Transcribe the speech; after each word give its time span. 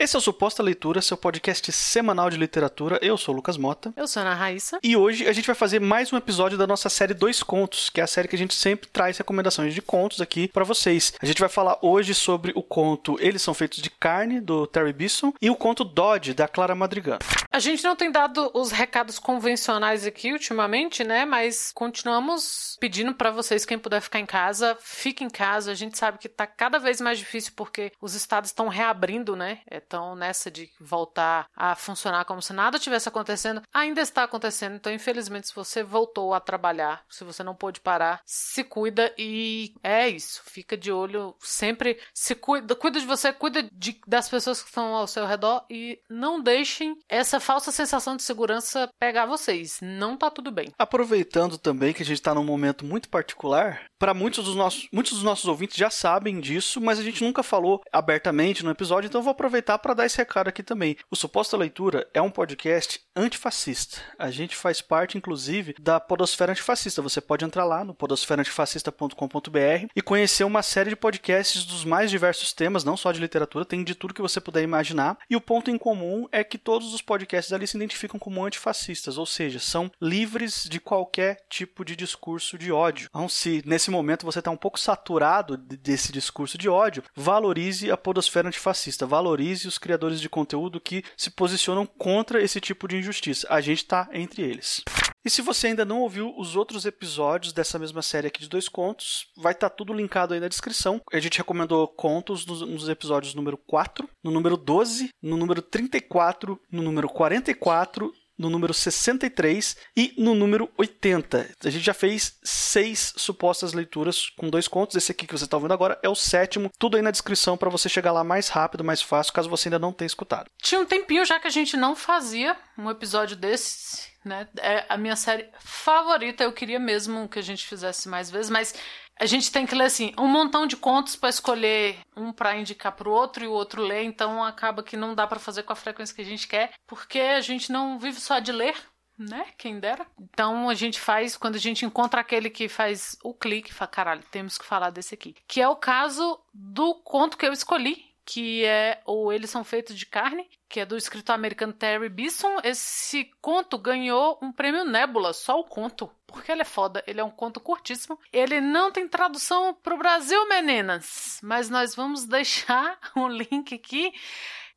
Esse 0.00 0.16
é 0.16 0.18
o 0.18 0.22
Suposta 0.22 0.62
Leitura, 0.62 1.02
seu 1.02 1.14
podcast 1.14 1.70
semanal 1.72 2.30
de 2.30 2.38
literatura. 2.38 2.98
Eu 3.02 3.18
sou 3.18 3.34
o 3.34 3.36
Lucas 3.36 3.58
Mota. 3.58 3.92
Eu 3.94 4.08
sou 4.08 4.22
a 4.22 4.24
Ana 4.24 4.34
Raíssa. 4.34 4.78
E 4.82 4.96
hoje 4.96 5.28
a 5.28 5.32
gente 5.34 5.44
vai 5.44 5.54
fazer 5.54 5.78
mais 5.78 6.10
um 6.10 6.16
episódio 6.16 6.56
da 6.56 6.66
nossa 6.66 6.88
série 6.88 7.12
Dois 7.12 7.42
Contos, 7.42 7.90
que 7.90 8.00
é 8.00 8.04
a 8.04 8.06
série 8.06 8.26
que 8.26 8.34
a 8.34 8.38
gente 8.38 8.54
sempre 8.54 8.88
traz 8.88 9.18
recomendações 9.18 9.74
de 9.74 9.82
contos 9.82 10.22
aqui 10.22 10.48
para 10.48 10.64
vocês. 10.64 11.12
A 11.20 11.26
gente 11.26 11.38
vai 11.38 11.50
falar 11.50 11.76
hoje 11.82 12.14
sobre 12.14 12.50
o 12.54 12.62
conto 12.62 13.18
Eles 13.20 13.42
São 13.42 13.52
Feitos 13.52 13.82
de 13.82 13.90
Carne, 13.90 14.40
do 14.40 14.66
Terry 14.66 14.94
Bisson, 14.94 15.34
e 15.38 15.50
o 15.50 15.54
conto 15.54 15.84
Dodge, 15.84 16.32
da 16.32 16.48
Clara 16.48 16.74
Madrigal. 16.74 17.18
A 17.52 17.58
gente 17.58 17.84
não 17.84 17.94
tem 17.94 18.10
dado 18.10 18.50
os 18.54 18.70
recados 18.70 19.18
convencionais 19.18 20.06
aqui 20.06 20.32
ultimamente, 20.32 21.04
né? 21.04 21.26
Mas 21.26 21.72
continuamos 21.74 22.78
pedindo 22.80 23.12
para 23.12 23.30
vocês, 23.30 23.66
quem 23.66 23.78
puder 23.78 24.00
ficar 24.00 24.18
em 24.18 24.24
casa, 24.24 24.78
fique 24.80 25.22
em 25.22 25.28
casa. 25.28 25.72
A 25.72 25.74
gente 25.74 25.98
sabe 25.98 26.16
que 26.16 26.28
tá 26.28 26.46
cada 26.46 26.78
vez 26.78 27.02
mais 27.02 27.18
difícil 27.18 27.52
porque 27.54 27.92
os 28.00 28.14
estados 28.14 28.48
estão 28.48 28.68
reabrindo, 28.68 29.36
né? 29.36 29.58
Estão 29.90 30.14
nessa 30.14 30.52
de 30.52 30.70
voltar 30.78 31.48
a 31.52 31.74
funcionar 31.74 32.24
como 32.24 32.40
se 32.40 32.52
nada 32.52 32.78
tivesse 32.78 33.08
acontecendo. 33.08 33.60
Ainda 33.74 34.00
está 34.00 34.22
acontecendo, 34.22 34.76
então 34.76 34.92
infelizmente 34.92 35.48
se 35.48 35.54
você 35.54 35.82
voltou 35.82 36.32
a 36.32 36.38
trabalhar, 36.38 37.04
se 37.10 37.24
você 37.24 37.42
não 37.42 37.56
pôde 37.56 37.80
parar, 37.80 38.20
se 38.24 38.62
cuida 38.62 39.12
e 39.18 39.74
é 39.82 40.08
isso. 40.08 40.42
Fica 40.46 40.76
de 40.76 40.92
olho 40.92 41.34
sempre, 41.40 41.98
se 42.14 42.36
cuida, 42.36 42.76
cuida 42.76 43.00
de 43.00 43.06
você, 43.06 43.32
cuida 43.32 43.68
de, 43.72 44.00
das 44.06 44.28
pessoas 44.28 44.62
que 44.62 44.68
estão 44.68 44.94
ao 44.94 45.08
seu 45.08 45.26
redor 45.26 45.64
e 45.68 46.00
não 46.08 46.40
deixem 46.40 46.96
essa 47.08 47.40
falsa 47.40 47.72
sensação 47.72 48.16
de 48.16 48.22
segurança 48.22 48.88
pegar 48.96 49.26
vocês. 49.26 49.80
Não 49.82 50.16
tá 50.16 50.30
tudo 50.30 50.52
bem. 50.52 50.72
Aproveitando 50.78 51.58
também 51.58 51.92
que 51.92 52.04
a 52.04 52.06
gente 52.06 52.18
está 52.18 52.32
num 52.32 52.44
momento 52.44 52.84
muito 52.84 53.08
particular, 53.08 53.86
para 53.98 54.14
muitos 54.14 54.44
dos 54.44 54.54
nossos, 54.54 54.86
muitos 54.92 55.14
dos 55.14 55.24
nossos 55.24 55.46
ouvintes 55.46 55.76
já 55.76 55.90
sabem 55.90 56.38
disso, 56.38 56.80
mas 56.80 57.00
a 57.00 57.02
gente 57.02 57.24
nunca 57.24 57.42
falou 57.42 57.82
abertamente 57.92 58.64
no 58.64 58.70
episódio, 58.70 59.08
então 59.08 59.18
eu 59.18 59.24
vou 59.24 59.32
aproveitar 59.32 59.79
para 59.80 59.94
dar 59.94 60.06
esse 60.06 60.18
recado 60.18 60.48
aqui 60.48 60.62
também. 60.62 60.96
O 61.10 61.16
Suposta 61.16 61.56
Leitura 61.56 62.08
é 62.14 62.20
um 62.20 62.30
podcast 62.30 63.00
antifascista. 63.16 63.98
A 64.18 64.30
gente 64.30 64.56
faz 64.56 64.80
parte, 64.80 65.18
inclusive, 65.18 65.74
da 65.80 65.98
Podosfera 65.98 66.52
Antifascista. 66.52 67.02
Você 67.02 67.20
pode 67.20 67.44
entrar 67.44 67.64
lá 67.64 67.84
no 67.84 67.94
podosferaantifascista.com.br 67.94 69.86
e 69.94 70.02
conhecer 70.02 70.44
uma 70.44 70.62
série 70.62 70.90
de 70.90 70.96
podcasts 70.96 71.64
dos 71.64 71.84
mais 71.84 72.10
diversos 72.10 72.52
temas, 72.52 72.84
não 72.84 72.96
só 72.96 73.12
de 73.12 73.20
literatura, 73.20 73.64
tem 73.64 73.82
de 73.82 73.94
tudo 73.94 74.14
que 74.14 74.22
você 74.22 74.40
puder 74.40 74.62
imaginar. 74.62 75.18
E 75.28 75.36
o 75.36 75.40
ponto 75.40 75.70
em 75.70 75.78
comum 75.78 76.28
é 76.30 76.44
que 76.44 76.58
todos 76.58 76.94
os 76.94 77.02
podcasts 77.02 77.52
ali 77.52 77.66
se 77.66 77.76
identificam 77.76 78.18
como 78.18 78.44
antifascistas, 78.44 79.18
ou 79.18 79.26
seja, 79.26 79.58
são 79.58 79.90
livres 80.00 80.66
de 80.68 80.80
qualquer 80.80 81.38
tipo 81.48 81.84
de 81.84 81.96
discurso 81.96 82.58
de 82.58 82.72
ódio. 82.72 83.08
Então, 83.10 83.28
se 83.28 83.62
nesse 83.66 83.90
momento 83.90 84.26
você 84.26 84.38
está 84.38 84.50
um 84.50 84.56
pouco 84.56 84.78
saturado 84.78 85.56
desse 85.56 86.12
discurso 86.12 86.58
de 86.58 86.68
ódio, 86.68 87.02
valorize 87.14 87.90
a 87.90 87.96
Podosfera 87.96 88.48
Antifascista, 88.48 89.06
valorize 89.06 89.68
os 89.70 89.78
criadores 89.78 90.20
de 90.20 90.28
conteúdo 90.28 90.80
que 90.80 91.02
se 91.16 91.30
posicionam 91.30 91.86
contra 91.86 92.42
esse 92.42 92.60
tipo 92.60 92.86
de 92.86 92.96
injustiça. 92.96 93.46
A 93.50 93.60
gente 93.60 93.78
está 93.78 94.08
entre 94.12 94.42
eles. 94.42 94.82
E 95.24 95.28
se 95.28 95.42
você 95.42 95.68
ainda 95.68 95.84
não 95.84 96.00
ouviu 96.00 96.34
os 96.38 96.56
outros 96.56 96.86
episódios 96.86 97.52
dessa 97.52 97.78
mesma 97.78 98.00
série 98.00 98.26
aqui 98.26 98.40
de 98.40 98.48
dois 98.48 98.68
contos, 98.68 99.26
vai 99.36 99.52
estar 99.52 99.68
tá 99.68 99.74
tudo 99.74 99.92
linkado 99.92 100.32
aí 100.32 100.40
na 100.40 100.48
descrição. 100.48 101.00
A 101.12 101.18
gente 101.18 101.38
recomendou 101.38 101.86
contos 101.88 102.46
nos, 102.46 102.88
episódios 102.88 103.34
número 103.34 103.58
4, 103.58 104.08
no 104.24 104.30
número 104.30 104.56
12, 104.56 105.10
no 105.22 105.36
número 105.36 105.60
34, 105.60 106.58
no 106.70 106.82
número 106.82 107.08
44 107.08 108.12
no 108.40 108.48
número 108.48 108.72
63 108.72 109.76
e 109.94 110.14
no 110.16 110.34
número 110.34 110.70
80. 110.78 111.50
A 111.62 111.70
gente 111.70 111.84
já 111.84 111.92
fez 111.92 112.38
seis 112.42 113.12
supostas 113.16 113.74
leituras 113.74 114.30
com 114.30 114.48
dois 114.48 114.66
contos. 114.66 114.96
Esse 114.96 115.12
aqui 115.12 115.26
que 115.26 115.36
você 115.36 115.44
está 115.44 115.58
ouvindo 115.58 115.74
agora 115.74 115.98
é 116.02 116.08
o 116.08 116.14
sétimo. 116.14 116.70
Tudo 116.78 116.96
aí 116.96 117.02
na 117.02 117.10
descrição 117.10 117.58
para 117.58 117.68
você 117.68 117.86
chegar 117.86 118.12
lá 118.12 118.24
mais 118.24 118.48
rápido, 118.48 118.82
mais 118.82 119.02
fácil, 119.02 119.34
caso 119.34 119.50
você 119.50 119.68
ainda 119.68 119.78
não 119.78 119.92
tenha 119.92 120.06
escutado. 120.06 120.50
Tinha 120.62 120.80
um 120.80 120.86
tempinho 120.86 121.24
já 121.26 121.38
que 121.38 121.46
a 121.46 121.50
gente 121.50 121.76
não 121.76 121.94
fazia 121.94 122.56
um 122.78 122.88
episódio 122.88 123.36
desses. 123.36 124.08
Né? 124.24 124.48
É 124.58 124.86
a 124.88 124.96
minha 124.96 125.16
série 125.16 125.46
favorita. 125.60 126.42
Eu 126.42 126.52
queria 126.52 126.78
mesmo 126.78 127.28
que 127.28 127.38
a 127.38 127.42
gente 127.42 127.66
fizesse 127.66 128.08
mais 128.08 128.30
vezes, 128.30 128.50
mas 128.50 128.74
a 129.20 129.26
gente 129.26 129.52
tem 129.52 129.66
que 129.66 129.74
ler 129.74 129.84
assim 129.84 130.12
um 130.18 130.26
montão 130.26 130.66
de 130.66 130.76
contos 130.76 131.14
para 131.14 131.28
escolher 131.28 131.98
um 132.16 132.32
para 132.32 132.56
indicar 132.56 132.92
para 132.92 133.08
o 133.08 133.12
outro 133.12 133.44
e 133.44 133.46
o 133.46 133.52
outro 133.52 133.82
ler, 133.82 134.02
então 134.02 134.42
acaba 134.42 134.82
que 134.82 134.96
não 134.96 135.14
dá 135.14 135.26
para 135.26 135.38
fazer 135.38 135.62
com 135.62 135.72
a 135.74 135.76
frequência 135.76 136.14
que 136.14 136.22
a 136.22 136.24
gente 136.24 136.48
quer, 136.48 136.72
porque 136.86 137.20
a 137.20 137.40
gente 137.42 137.70
não 137.70 137.98
vive 137.98 138.18
só 138.18 138.38
de 138.38 138.50
ler, 138.50 138.74
né? 139.18 139.44
Quem 139.58 139.78
dera. 139.78 140.06
Então 140.18 140.70
a 140.70 140.74
gente 140.74 140.98
faz, 140.98 141.36
quando 141.36 141.56
a 141.56 141.60
gente 141.60 141.84
encontra 141.84 142.22
aquele 142.22 142.48
que 142.48 142.68
faz 142.68 143.16
o 143.22 143.34
clique, 143.34 143.74
fala, 143.74 143.90
caralho, 143.90 144.22
temos 144.30 144.56
que 144.56 144.64
falar 144.64 144.88
desse 144.88 145.14
aqui. 145.14 145.36
Que 145.46 145.60
é 145.60 145.68
o 145.68 145.76
caso 145.76 146.40
do 146.54 146.94
conto 146.94 147.36
que 147.36 147.46
eu 147.46 147.52
escolhi, 147.52 148.10
que 148.24 148.64
é 148.64 149.02
o 149.04 149.32
Eles 149.32 149.50
São 149.50 149.64
Feitos 149.64 149.98
de 149.98 150.06
Carne, 150.06 150.48
que 150.68 150.80
é 150.80 150.86
do 150.86 150.96
escritor 150.96 151.34
americano 151.34 151.72
Terry 151.72 152.08
Bisson. 152.08 152.58
Esse 152.62 153.30
conto 153.42 153.76
ganhou 153.76 154.38
um 154.40 154.52
prêmio 154.52 154.84
Nebula, 154.84 155.32
só 155.32 155.58
o 155.58 155.64
conto, 155.64 156.08
porque 156.30 156.52
ele 156.52 156.62
é 156.62 156.64
foda, 156.64 157.02
ele 157.06 157.20
é 157.20 157.24
um 157.24 157.30
conto 157.30 157.60
curtíssimo. 157.60 158.18
Ele 158.32 158.60
não 158.60 158.90
tem 158.92 159.08
tradução 159.08 159.74
para 159.74 159.94
o 159.94 159.98
Brasil, 159.98 160.48
meninas, 160.48 161.40
mas 161.42 161.68
nós 161.70 161.94
vamos 161.94 162.24
deixar 162.24 162.98
um 163.16 163.28
link 163.28 163.74
aqui 163.74 164.12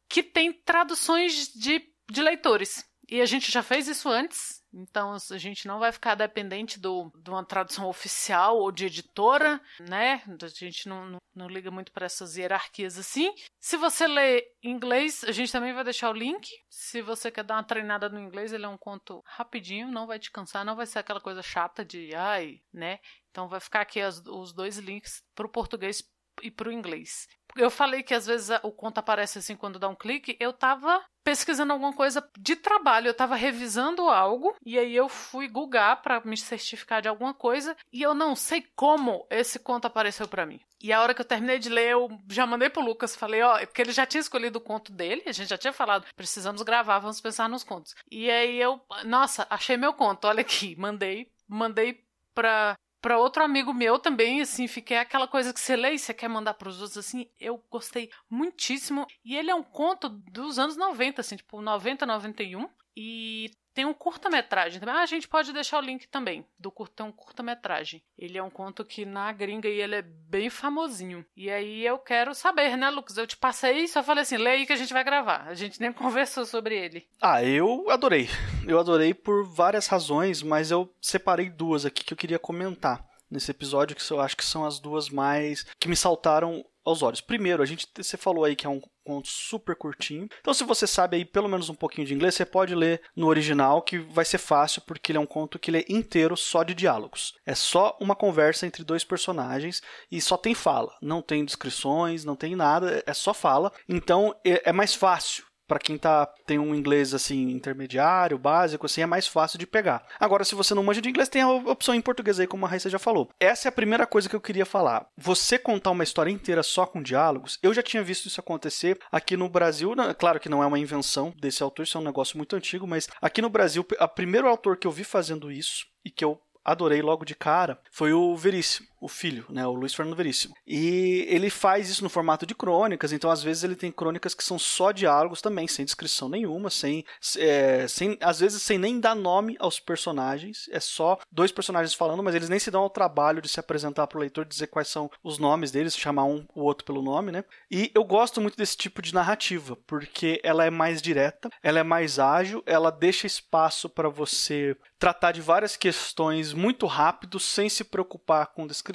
que 0.07 0.23
tem 0.23 0.53
traduções 0.53 1.47
de, 1.53 1.87
de 2.09 2.21
leitores. 2.21 2.85
E 3.09 3.21
a 3.21 3.25
gente 3.25 3.51
já 3.51 3.61
fez 3.61 3.87
isso 3.87 4.09
antes, 4.09 4.62
então 4.73 5.13
a 5.13 5.37
gente 5.37 5.67
não 5.67 5.79
vai 5.79 5.91
ficar 5.91 6.15
dependente 6.15 6.79
do, 6.79 7.11
de 7.15 7.29
uma 7.29 7.45
tradução 7.45 7.87
oficial 7.87 8.57
ou 8.57 8.71
de 8.71 8.85
editora, 8.85 9.61
né? 9.79 10.23
A 10.41 10.47
gente 10.47 10.89
não, 10.89 11.05
não, 11.05 11.21
não 11.35 11.47
liga 11.47 11.69
muito 11.69 11.91
para 11.91 12.05
essas 12.05 12.35
hierarquias 12.35 12.97
assim. 12.97 13.33
Se 13.59 13.77
você 13.77 14.07
lê 14.07 14.45
inglês, 14.63 15.23
a 15.23 15.31
gente 15.31 15.51
também 15.51 15.73
vai 15.73 15.83
deixar 15.83 16.09
o 16.09 16.13
link. 16.13 16.49
Se 16.69 17.01
você 17.01 17.29
quer 17.29 17.43
dar 17.43 17.55
uma 17.55 17.63
treinada 17.63 18.09
no 18.09 18.19
inglês, 18.19 18.51
ele 18.51 18.65
é 18.65 18.69
um 18.69 18.77
conto 18.77 19.21
rapidinho, 19.25 19.91
não 19.91 20.07
vai 20.07 20.17
te 20.17 20.31
cansar, 20.31 20.65
não 20.65 20.75
vai 20.75 20.85
ser 20.85 20.99
aquela 20.99 21.21
coisa 21.21 21.43
chata 21.43 21.85
de 21.85 22.15
ai, 22.15 22.61
né? 22.73 22.99
Então 23.29 23.47
vai 23.47 23.59
ficar 23.59 23.81
aqui 23.81 23.99
as, 23.99 24.19
os 24.27 24.53
dois 24.53 24.77
links 24.77 25.23
para 25.35 25.45
o 25.45 25.49
português 25.49 26.03
e 26.41 26.49
para 26.49 26.69
o 26.69 26.71
inglês. 26.71 27.27
Eu 27.55 27.69
falei 27.69 28.01
que 28.01 28.13
às 28.13 28.25
vezes 28.25 28.49
o 28.63 28.71
conto 28.71 28.97
aparece 28.97 29.37
assim 29.37 29.55
quando 29.55 29.77
dá 29.77 29.87
um 29.87 29.95
clique. 29.95 30.35
Eu 30.39 30.51
tava 30.51 31.03
pesquisando 31.23 31.71
alguma 31.71 31.93
coisa 31.93 32.27
de 32.37 32.55
trabalho, 32.55 33.07
eu 33.07 33.13
tava 33.13 33.35
revisando 33.35 34.09
algo 34.09 34.55
e 34.65 34.77
aí 34.77 34.95
eu 34.95 35.07
fui 35.07 35.47
googar 35.47 36.01
para 36.01 36.21
me 36.25 36.35
certificar 36.35 37.01
de 37.01 37.07
alguma 37.07 37.33
coisa 37.33 37.77
e 37.91 38.01
eu 38.01 38.13
não 38.13 38.35
sei 38.35 38.65
como 38.75 39.25
esse 39.29 39.57
conto 39.59 39.85
apareceu 39.85 40.27
para 40.27 40.45
mim. 40.45 40.59
E 40.81 40.91
a 40.91 41.01
hora 41.01 41.13
que 41.13 41.21
eu 41.21 41.25
terminei 41.25 41.59
de 41.59 41.69
ler, 41.69 41.91
eu 41.91 42.09
já 42.29 42.45
mandei 42.45 42.69
pro 42.69 42.83
Lucas, 42.83 43.15
falei, 43.15 43.41
ó, 43.41 43.57
porque 43.59 43.81
ele 43.81 43.93
já 43.93 44.05
tinha 44.05 44.19
escolhido 44.19 44.57
o 44.57 44.61
conto 44.61 44.91
dele, 44.91 45.23
a 45.25 45.31
gente 45.31 45.49
já 45.49 45.57
tinha 45.57 45.71
falado, 45.71 46.05
precisamos 46.15 46.61
gravar, 46.61 46.99
vamos 46.99 47.21
pensar 47.21 47.47
nos 47.47 47.63
contos. 47.63 47.95
E 48.11 48.29
aí 48.29 48.59
eu, 48.59 48.81
nossa, 49.05 49.47
achei 49.49 49.77
meu 49.77 49.93
conto, 49.93 50.27
olha 50.27 50.41
aqui, 50.41 50.75
mandei, 50.75 51.31
mandei 51.47 52.03
pra 52.35 52.75
para 53.03 53.17
outro 53.17 53.43
amigo 53.43 53.73
meu 53.73 53.99
também, 53.99 54.39
assim, 54.39 54.65
fiquei 54.65 54.95
aquela 54.95 55.27
coisa 55.27 55.53
que 55.53 55.59
você 55.59 55.75
lê 55.75 55.91
e 55.91 55.99
você 55.99 56.13
quer 56.13 56.29
mandar 56.29 56.53
para 56.53 56.69
os 56.69 56.79
outros, 56.79 56.97
assim, 56.97 57.29
eu 57.37 57.61
gostei 57.69 58.09
muitíssimo. 58.29 59.05
E 59.25 59.35
ele 59.35 59.51
é 59.51 59.55
um 59.55 59.61
conto 59.61 60.07
dos 60.07 60.57
anos 60.57 60.77
90, 60.77 61.19
assim, 61.19 61.35
tipo 61.35 61.61
90, 61.61 62.05
91. 62.05 62.69
E 62.95 63.51
tem 63.73 63.85
um 63.85 63.93
curta-metragem 63.93 64.79
também. 64.79 64.95
Ah, 64.95 65.01
a 65.01 65.07
gente 65.07 65.27
pode 65.27 65.51
deixar 65.51 65.79
o 65.79 65.81
link 65.81 66.07
também 66.07 66.45
do 66.59 66.71
curta, 66.71 66.97
tem 66.97 67.05
um 67.05 67.11
curta-metragem. 67.11 68.03
Ele 68.17 68.37
é 68.37 68.43
um 68.43 68.49
conto 68.49 68.85
que 68.85 69.05
na 69.05 69.31
gringa 69.31 69.67
e 69.67 69.81
ele 69.81 69.95
é 69.95 70.01
bem 70.01 70.49
famosinho. 70.49 71.25
E 71.35 71.49
aí 71.49 71.85
eu 71.85 71.97
quero 71.97 72.35
saber, 72.35 72.77
né, 72.77 72.89
Lucas? 72.89 73.17
Eu 73.17 73.25
te 73.25 73.35
passei 73.35 73.83
e 73.83 73.87
só 73.87 74.03
falei 74.03 74.21
assim, 74.21 74.37
lê 74.37 74.51
aí 74.51 74.65
que 74.65 74.73
a 74.73 74.77
gente 74.77 74.93
vai 74.93 75.03
gravar. 75.03 75.47
A 75.47 75.55
gente 75.55 75.81
nem 75.81 75.91
conversou 75.93 76.45
sobre 76.45 76.77
ele. 76.77 77.07
Ah, 77.21 77.43
eu 77.43 77.89
adorei. 77.89 78.29
Eu 78.67 78.79
adorei 78.79 79.13
por 79.13 79.43
várias 79.43 79.87
razões, 79.87 80.43
mas 80.43 80.69
eu 80.69 80.93
separei 81.01 81.49
duas 81.49 81.85
aqui 81.85 82.03
que 82.03 82.13
eu 82.13 82.17
queria 82.17 82.39
comentar 82.39 83.03
nesse 83.33 83.51
episódio 83.51 83.95
que 83.95 84.11
eu 84.11 84.21
acho 84.21 84.37
que 84.37 84.45
são 84.45 84.63
as 84.63 84.79
duas 84.79 85.09
mais 85.09 85.65
que 85.79 85.89
me 85.89 85.95
saltaram 85.95 86.63
aos 86.85 87.01
olhos. 87.01 87.21
Primeiro, 87.21 87.63
a 87.63 87.65
gente 87.65 87.87
você 87.95 88.17
falou 88.17 88.43
aí 88.43 88.55
que 88.55 88.67
é 88.67 88.69
um 88.69 88.81
conto 89.05 89.27
super 89.27 89.75
curtinho. 89.75 90.27
Então, 90.39 90.53
se 90.53 90.63
você 90.63 90.85
sabe 90.85 91.17
aí 91.17 91.25
pelo 91.25 91.49
menos 91.49 91.69
um 91.69 91.75
pouquinho 91.75 92.07
de 92.07 92.13
inglês, 92.13 92.35
você 92.35 92.45
pode 92.45 92.75
ler 92.75 93.01
no 93.15 93.27
original, 93.27 93.81
que 93.81 93.99
vai 93.99 94.25
ser 94.25 94.37
fácil, 94.37 94.81
porque 94.81 95.11
ele 95.11 95.17
é 95.17 95.21
um 95.21 95.25
conto 95.25 95.59
que 95.59 95.71
ele 95.71 95.79
é 95.79 95.85
inteiro 95.89 96.37
só 96.37 96.63
de 96.63 96.73
diálogos. 96.73 97.33
É 97.45 97.55
só 97.55 97.97
uma 97.99 98.15
conversa 98.15 98.65
entre 98.65 98.83
dois 98.83 99.03
personagens 99.03 99.81
e 100.11 100.21
só 100.21 100.37
tem 100.37 100.53
fala. 100.53 100.93
Não 101.01 101.21
tem 101.21 101.43
descrições, 101.43 102.25
não 102.25 102.35
tem 102.35 102.55
nada, 102.55 103.03
é 103.05 103.13
só 103.13 103.33
fala. 103.33 103.71
Então, 103.87 104.35
é, 104.45 104.69
é 104.69 104.73
mais 104.73 104.93
fácil 104.93 105.45
para 105.73 105.79
quem 105.79 105.97
tá 105.97 106.27
tem 106.45 106.59
um 106.59 106.75
inglês 106.75 107.15
assim 107.15 107.49
intermediário, 107.49 108.37
básico, 108.37 108.85
assim 108.85 109.01
é 109.01 109.07
mais 109.07 109.25
fácil 109.25 109.57
de 109.57 109.65
pegar. 109.65 110.05
Agora, 110.19 110.43
se 110.43 110.53
você 110.53 110.75
não 110.75 110.83
manja 110.83 111.01
de 111.01 111.09
inglês, 111.09 111.27
tem 111.27 111.41
a 111.41 111.49
opção 111.49 111.95
em 111.95 112.01
português 112.01 112.39
aí, 112.39 112.45
como 112.45 112.63
a 112.63 112.69
Raíssa 112.69 112.91
já 112.91 112.99
falou. 112.99 113.31
Essa 113.39 113.67
é 113.67 113.69
a 113.69 113.71
primeira 113.71 114.05
coisa 114.05 114.29
que 114.29 114.35
eu 114.35 114.41
queria 114.41 114.67
falar. 114.67 115.07
Você 115.17 115.57
contar 115.57 115.89
uma 115.89 116.03
história 116.03 116.29
inteira 116.29 116.61
só 116.61 116.85
com 116.85 117.01
diálogos, 117.01 117.57
eu 117.63 117.73
já 117.73 117.81
tinha 117.81 118.03
visto 118.03 118.27
isso 118.27 118.39
acontecer 118.39 118.99
aqui 119.11 119.35
no 119.35 119.49
Brasil. 119.49 119.95
Claro 120.19 120.39
que 120.39 120.49
não 120.49 120.61
é 120.61 120.67
uma 120.67 120.77
invenção 120.77 121.33
desse 121.39 121.63
autor, 121.63 121.81
isso 121.81 121.97
é 121.97 122.01
um 122.01 122.03
negócio 122.03 122.37
muito 122.37 122.55
antigo, 122.55 122.85
mas 122.85 123.07
aqui 123.19 123.41
no 123.41 123.49
Brasil, 123.49 123.83
o 123.99 124.07
primeiro 124.09 124.47
autor 124.47 124.77
que 124.77 124.85
eu 124.85 124.91
vi 124.91 125.03
fazendo 125.03 125.51
isso 125.51 125.87
e 126.05 126.11
que 126.11 126.23
eu 126.23 126.39
adorei 126.63 127.01
logo 127.01 127.25
de 127.25 127.35
cara 127.35 127.79
foi 127.91 128.13
o 128.13 128.35
Veríssimo. 128.35 128.87
O 129.03 129.09
filho, 129.09 129.45
né, 129.49 129.67
o 129.67 129.73
Luiz 129.73 129.93
Fernando 129.93 130.15
Veríssimo. 130.15 130.55
E 130.65 131.25
ele 131.27 131.49
faz 131.49 131.89
isso 131.89 132.03
no 132.03 132.09
formato 132.09 132.45
de 132.45 132.55
crônicas, 132.55 133.11
então 133.11 133.29
às 133.29 133.43
vezes 133.43 133.65
ele 133.65 133.75
tem 133.75 133.91
crônicas 133.91 134.33
que 134.33 134.43
são 134.43 134.57
só 134.57 134.93
diálogos 134.93 135.41
também, 135.41 135.67
sem 135.67 135.83
descrição 135.83 136.29
nenhuma, 136.29 136.69
sem, 136.69 137.03
é, 137.37 137.85
sem 137.85 138.17
às 138.21 138.39
vezes 138.39 138.61
sem 138.61 138.77
nem 138.77 139.01
dar 139.01 139.13
nome 139.13 139.57
aos 139.59 139.77
personagens, 139.77 140.69
é 140.71 140.79
só 140.79 141.19
dois 141.29 141.51
personagens 141.51 141.93
falando, 141.93 142.23
mas 142.23 142.33
eles 142.33 142.47
nem 142.47 142.59
se 142.59 142.71
dão 142.71 142.83
ao 142.83 142.89
trabalho 142.89 143.41
de 143.41 143.49
se 143.49 143.59
apresentar 143.59 144.07
para 144.07 144.17
o 144.17 144.21
leitor, 144.21 144.45
dizer 144.45 144.67
quais 144.67 144.87
são 144.87 145.11
os 145.21 145.37
nomes 145.37 145.69
deles, 145.69 145.97
chamar 145.97 146.23
um 146.23 146.45
o 146.55 146.61
outro 146.61 146.85
pelo 146.85 147.01
nome, 147.01 147.29
né? 147.29 147.43
E 147.69 147.91
eu 147.93 148.05
gosto 148.05 148.39
muito 148.39 148.55
desse 148.55 148.77
tipo 148.77 149.01
de 149.01 149.13
narrativa, 149.13 149.77
porque 149.85 150.39
ela 150.43 150.63
é 150.63 150.69
mais 150.69 151.01
direta, 151.01 151.49
ela 151.61 151.79
é 151.79 151.83
mais 151.83 152.19
ágil, 152.19 152.63
ela 152.65 152.89
deixa 152.89 153.27
espaço 153.27 153.89
para 153.89 154.07
você 154.07 154.77
tratar 154.97 155.33
de 155.33 155.41
várias 155.41 155.75
questões 155.75 156.53
muito 156.53 156.85
rápido, 156.85 157.37
sem 157.37 157.67
se 157.67 157.83
preocupar 157.83 158.47
com 158.47 158.65
descrição. 158.65 158.92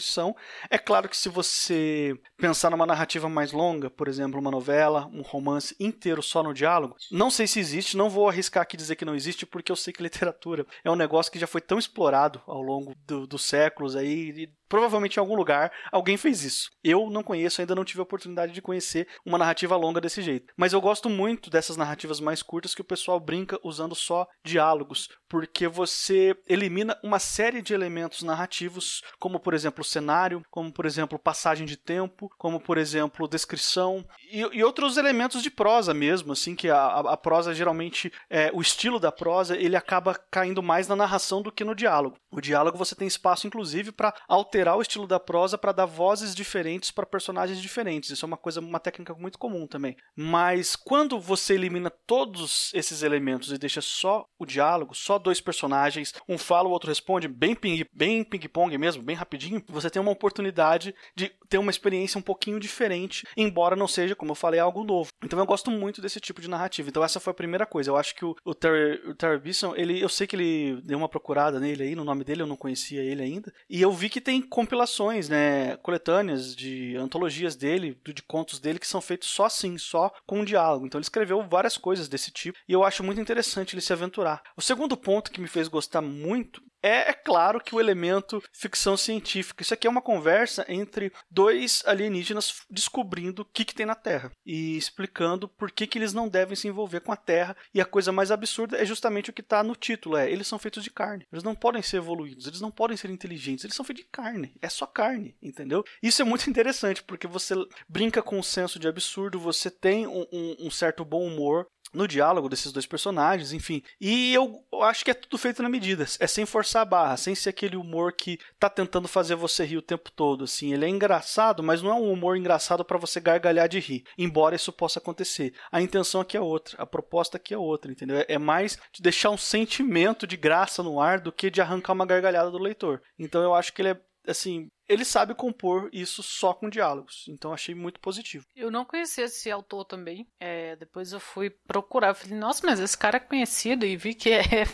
É 0.71 0.79
claro 0.79 1.09
que 1.09 1.17
se 1.17 1.29
você 1.29 2.19
pensar 2.37 2.71
numa 2.71 2.87
narrativa 2.87 3.29
mais 3.29 3.53
longa, 3.53 3.91
por 3.91 4.09
exemplo, 4.09 4.41
uma 4.41 4.50
novela, 4.50 5.09
um 5.12 5.23
romance 5.23 5.75
inteiro 5.79 6.23
só 6.23 6.43
no 6.43 6.55
diálogo, 6.55 6.97
não 7.11 7.31
sei 7.31 7.47
se 7.47 7.61
existe, 7.61 7.97
não 7.97 8.11
vou 8.11 8.29
arriscar 8.29 8.62
aqui 8.62 8.77
dizer 8.77 8.97
que 8.97 9.05
não 9.05 9.15
existe, 9.15 9.47
porque 9.47 9.73
eu 9.73 9.77
sei 9.77 9.93
que 9.93 10.03
literatura 10.03 10.67
é 10.85 10.91
um 10.91 10.97
negócio 10.97 11.33
que 11.33 11.39
já 11.39 11.47
foi 11.47 11.61
tão 11.61 11.79
explorado 11.79 12.41
ao 12.47 12.62
longo 12.62 12.95
do, 13.06 13.27
dos 13.27 13.45
séculos 13.45 13.97
aí, 13.97 14.49
Provavelmente 14.69 15.17
em 15.17 15.20
algum 15.20 15.37
lugar 15.37 15.73
alguém 15.91 16.17
fez 16.17 16.44
isso. 16.44 16.70
Eu 16.82 17.11
não 17.11 17.23
conheço, 17.23 17.61
ainda 17.61 17.75
não 17.75 17.85
tive 17.85 18.00
a 18.00 18.03
oportunidade 18.03 18.53
de 18.53 18.62
conhecer 18.62 19.09
uma 19.25 19.38
narrativa 19.38 19.76
longa 19.76 20.00
desse 20.00 20.23
jeito. 20.23 20.53
Mas 20.56 20.73
eu 20.73 20.81
gosto 20.81 21.09
muito 21.09 21.50
dessas 21.50 21.76
narrativas 21.76 22.20
mais 22.20 22.43
curtas 22.43 22.75
que 22.75 22.81
o 22.81 22.85
pessoal 22.85 23.20
brinca 23.20 23.59
usando 23.62 23.94
só 23.94 24.26
diálogos, 24.44 25.09
porque 25.29 25.67
você 25.69 26.37
elimina 26.47 26.99
uma 27.03 27.19
série 27.19 27.62
de 27.62 27.75
elementos 27.75 28.23
narrativos, 28.23 29.03
como 29.19 29.41
por 29.41 29.55
exemplo 29.55 29.85
cenário, 29.85 30.43
como 30.50 30.73
por 30.73 30.87
exemplo 30.87 31.19
passagem 31.19 31.67
de 31.67 31.76
tempo, 31.76 32.31
como 32.38 32.61
por 32.61 32.79
exemplo 32.79 33.29
descrição 33.29 34.05
e, 34.31 34.41
e 34.41 34.64
outros 34.64 34.97
elementos 34.97 35.43
de 35.43 35.50
prosa 35.50 35.93
mesmo, 35.94 36.32
assim 36.32 36.55
que 36.55 36.69
a, 36.69 36.87
a 36.87 37.17
prosa 37.17 37.55
geralmente 37.55 38.12
é, 38.31 38.50
o 38.53 38.61
estilo 38.61 39.00
da 39.00 39.12
prosa 39.12 39.56
ele 39.56 39.76
acaba 39.76 40.14
caindo 40.31 40.62
mais 40.62 40.88
na 40.88 40.97
narração 40.97 41.43
do 41.43 41.53
que 41.53 41.64
no 41.64 41.75
diálogo. 41.75 42.19
O 42.31 42.41
diálogo 42.41 42.79
você 42.79 42.94
tem 42.94 43.09
espaço 43.09 43.47
inclusive 43.47 43.93
para 43.93 44.14
alterar 44.29 44.58
alterar 44.59 44.77
o 44.77 44.83
estilo 44.83 45.07
da 45.07 45.21
prosa 45.21 45.57
para 45.57 45.71
dar 45.71 45.87
vozes 45.87 46.35
diferentes 46.35 46.91
para 46.91 47.07
personagens 47.07 47.61
diferentes. 47.63 48.11
Isso 48.11 48.25
é 48.25 48.27
uma 48.27 48.37
coisa, 48.37 48.61
uma 48.61 48.81
técnica 48.81 49.15
muito 49.15 49.39
comum 49.39 49.67
também. 49.67 49.97
Mas 50.17 50.75
quando 50.75 51.21
você 51.21 51.55
elimina 51.55 51.91
todos 51.91 52.73
esses 52.75 53.03
elementos 53.03 53.53
e 53.53 53.59
deixa 53.59 53.81
só 53.81 54.27
o 54.39 54.45
diálogo, 54.45 54.95
só 54.95 55.19
dois 55.19 55.41
personagens, 55.41 56.13
um 56.29 56.37
fala, 56.37 56.69
o 56.69 56.73
outro 56.73 56.89
responde, 56.89 57.29
bem 57.29 57.55
ping, 57.55 57.85
bem 57.93 58.25
ping-pong 58.25 58.77
mesmo, 58.77 59.03
bem 59.03 59.15
rapidinho, 59.15 59.63
você 59.69 59.89
tem 59.89 60.03
uma 60.03 60.11
oportunidade 60.11 60.95
de 61.15 61.31
ter 61.49 61.59
uma 61.59 61.71
experiência 61.71 62.19
um 62.19 62.23
pouquinho 62.23 62.59
diferente, 62.59 63.27
embora 63.37 63.77
não 63.77 63.87
seja, 63.87 64.17
como 64.17 64.33
eu 64.33 64.37
falei, 64.37 64.59
algo 64.59 64.83
novo. 64.83 65.11
Então 65.23 65.39
eu 65.39 65.47
gosto 65.47 65.71
muito 65.71 66.03
desse 66.03 66.19
tipo 66.19 66.41
de 66.41 66.51
narrativa. 66.51 66.89
Então 66.89 67.05
essa 67.05 67.21
foi 67.21 67.31
a 67.31 67.35
primeira 67.35 67.65
coisa. 67.65 67.91
Eu 67.91 67.97
acho 67.97 68.15
que 68.15 68.25
o, 68.25 68.35
o 68.45 68.55
Terry, 68.55 69.09
o 69.09 69.15
Terry 69.15 69.39
Bisson, 69.39 69.75
ele, 69.77 70.01
eu 70.01 70.09
sei 70.09 70.27
que 70.27 70.35
ele 70.35 70.81
deu 70.83 70.99
uma 70.99 71.09
procurada 71.09 71.61
nele 71.61 71.85
aí, 71.85 71.95
no 71.95 72.05
nome 72.05 72.25
dele, 72.25 72.43
eu 72.43 72.47
não 72.47 72.57
conhecia 72.57 73.03
ele 73.03 73.23
ainda, 73.23 73.53
e 73.71 73.81
eu 73.81 73.93
vi 73.93 74.09
que 74.09 74.21
tem 74.21 74.43
compilações, 74.49 75.29
né, 75.29 75.77
coletâneas 75.79 76.55
de 76.55 76.97
antologias 76.97 77.56
dele, 77.56 77.99
de 78.05 78.23
contos 78.23 78.59
dele 78.59 78.79
que 78.79 78.87
são 78.87 79.00
feitos 79.00 79.29
só 79.29 79.47
assim, 79.47 79.79
só 79.79 80.12
com 80.27 80.41
um 80.41 80.45
diálogo. 80.45 80.87
Então 80.87 80.99
ele 80.99 81.05
escreveu 81.05 81.43
várias 81.43 81.77
coisas 81.77 82.09
desse 82.09 82.31
tipo 82.31 82.59
e 82.69 82.73
eu 82.73 82.85
acho 82.85 83.05
muito 83.05 83.21
interessante 83.21 83.75
ele 83.75 83.81
se 83.81 83.93
aventurar. 83.93 84.43
O 84.56 84.62
segundo 84.62 84.97
ponto 84.97 85.31
que 85.31 85.41
me 85.41 85.49
fez 85.49 85.69
gostar 85.69 86.00
muito 86.00 86.62
é, 86.88 87.11
é, 87.11 87.12
claro 87.12 87.61
que 87.61 87.75
o 87.75 87.81
elemento 87.81 88.43
ficção 88.52 88.96
científica. 88.96 89.62
Isso 89.62 89.75
aqui 89.75 89.87
é 89.87 89.90
uma 89.90 90.02
conversa 90.02 90.64
entre 90.69 91.12
dois 91.31 91.82
alienígenas 91.87 92.62
descobrindo 92.70 93.43
o 93.43 93.44
que, 93.44 93.64
que 93.64 93.75
tem 93.75 93.87
na 93.87 93.94
Terra 93.94 94.31
e 94.44 94.76
explicando 94.76 95.49
por 95.49 95.70
que, 95.70 95.87
que 95.87 95.99
eles 95.99 96.12
não 96.12 96.29
devem 96.29 96.56
se 96.56 96.69
envolver 96.69 97.00
com 97.00 97.12
a 97.12 97.17
Terra. 97.17 97.56
E 97.75 97.81
a 97.81 97.85
coisa 97.85 98.12
mais 98.12 98.31
absurda 98.31 98.76
é 98.76 98.85
justamente 98.85 99.31
o 99.31 99.32
que 99.32 99.43
está 99.43 99.62
no 99.62 99.76
título: 99.76 100.17
é 100.17 100.31
eles 100.31 100.46
são 100.46 100.58
feitos 100.58 100.82
de 100.82 100.90
carne. 100.90 101.26
Eles 101.32 101.44
não 101.44 101.55
podem 101.55 101.82
ser 101.82 101.99
evoluídos, 101.99 102.46
eles 102.46 102.61
não 102.61 102.70
podem 102.70 102.96
ser 102.96 103.11
inteligentes, 103.11 103.64
eles 103.64 103.76
são 103.76 103.85
feitos 103.85 104.05
de 104.05 104.11
carne. 104.11 104.55
É 104.61 104.69
só 104.69 104.87
carne, 104.87 105.37
entendeu? 105.43 105.85
Isso 106.02 106.23
é 106.23 106.25
muito 106.25 106.49
interessante 106.49 107.02
porque 107.02 107.26
você 107.26 107.55
brinca 107.88 108.23
com 108.23 108.38
o 108.38 108.44
senso 108.44 108.79
de 108.79 108.88
absurdo, 108.88 109.38
você 109.38 109.70
tem 109.70 110.06
um, 110.06 110.26
um, 110.32 110.56
um 110.67 110.70
certo 110.70 111.05
bom 111.05 111.26
humor, 111.26 111.67
no 111.93 112.08
diálogo 112.08 112.49
desses 112.49 112.73
dois 112.73 112.87
personagens, 112.87 113.52
enfim. 113.52 113.82
E 114.00 114.35
eu 114.35 114.64
acho 114.82 115.05
que 115.05 115.11
é 115.11 115.14
tudo 115.14 115.38
feito 115.38 115.62
na 115.62 115.69
medida. 115.69 116.06
É 116.20 116.26
sem 116.26 116.46
forçar 116.46 116.82
a 116.82 116.85
barra, 116.85 117.17
sem 117.17 117.35
ser 117.35 117.50
aquele 117.50 117.76
humor 117.76 118.12
que 118.12 118.38
tá 118.58 118.69
tentando 118.69 119.08
fazer 119.08 119.35
você 119.35 119.64
rir 119.64 119.79
o 119.79 119.82
tempo 119.82 120.11
todo, 120.11 120.44
assim. 120.44 120.73
Ele 120.73 120.85
é 120.85 120.88
engraçado, 120.88 121.62
mas 121.62 121.82
não 121.82 121.90
é 121.90 121.94
um 121.94 122.12
humor 122.12 122.37
engraçado 122.37 122.85
para 122.85 122.99
você 122.99 123.20
gargalhar 123.20 123.69
de 123.69 123.79
rir, 123.79 124.05
embora 124.17 124.56
isso 124.56 124.73
possa 124.73 124.99
acontecer. 124.99 125.55
A 125.70 125.81
intenção 125.81 126.20
aqui 126.20 126.37
é 126.37 126.40
outra, 126.40 126.76
a 126.81 126.87
proposta 126.87 127.37
aqui 127.37 127.55
é 127.55 127.58
outra, 127.58 127.90
entendeu? 127.90 128.25
É 128.29 128.38
mais 128.38 128.79
de 128.93 129.02
deixar 129.02 129.31
um 129.31 129.38
sentimento 129.38 130.26
de 130.26 130.37
graça 130.37 130.82
no 130.82 131.00
ar 131.00 131.20
do 131.20 131.32
que 131.32 131.50
de 131.50 131.61
arrancar 131.61 131.93
uma 131.93 132.06
gargalhada 132.06 132.50
do 132.50 132.58
leitor. 132.58 133.02
Então 133.19 133.43
eu 133.43 133.55
acho 133.55 133.73
que 133.73 133.82
ele 133.82 133.90
é 133.90 134.00
assim, 134.29 134.69
ele 134.89 135.05
sabe 135.05 135.35
compor 135.35 135.89
isso 135.93 136.23
só 136.23 136.55
com 136.55 136.71
diálogos. 136.71 137.27
Então 137.29 137.53
achei 137.53 137.75
muito 137.75 138.01
positivo. 138.01 138.47
Eu 138.57 138.71
não 138.71 138.85
conhecia 138.85 139.25
esse 139.25 139.51
autor 139.51 139.85
também. 139.85 140.27
É, 140.41 140.77
depois 140.77 141.13
eu 141.13 141.21
fui 141.21 141.51
procurar. 141.51 142.15
Falei, 142.15 142.39
nossa, 142.39 142.67
mas 142.67 142.81
esse 142.81 142.97
cara 142.97 143.19
é 143.19 143.21
conhecido 143.21 143.85
e 143.85 143.97
vi 143.97 144.15
que 144.15 144.31
é 144.33 144.65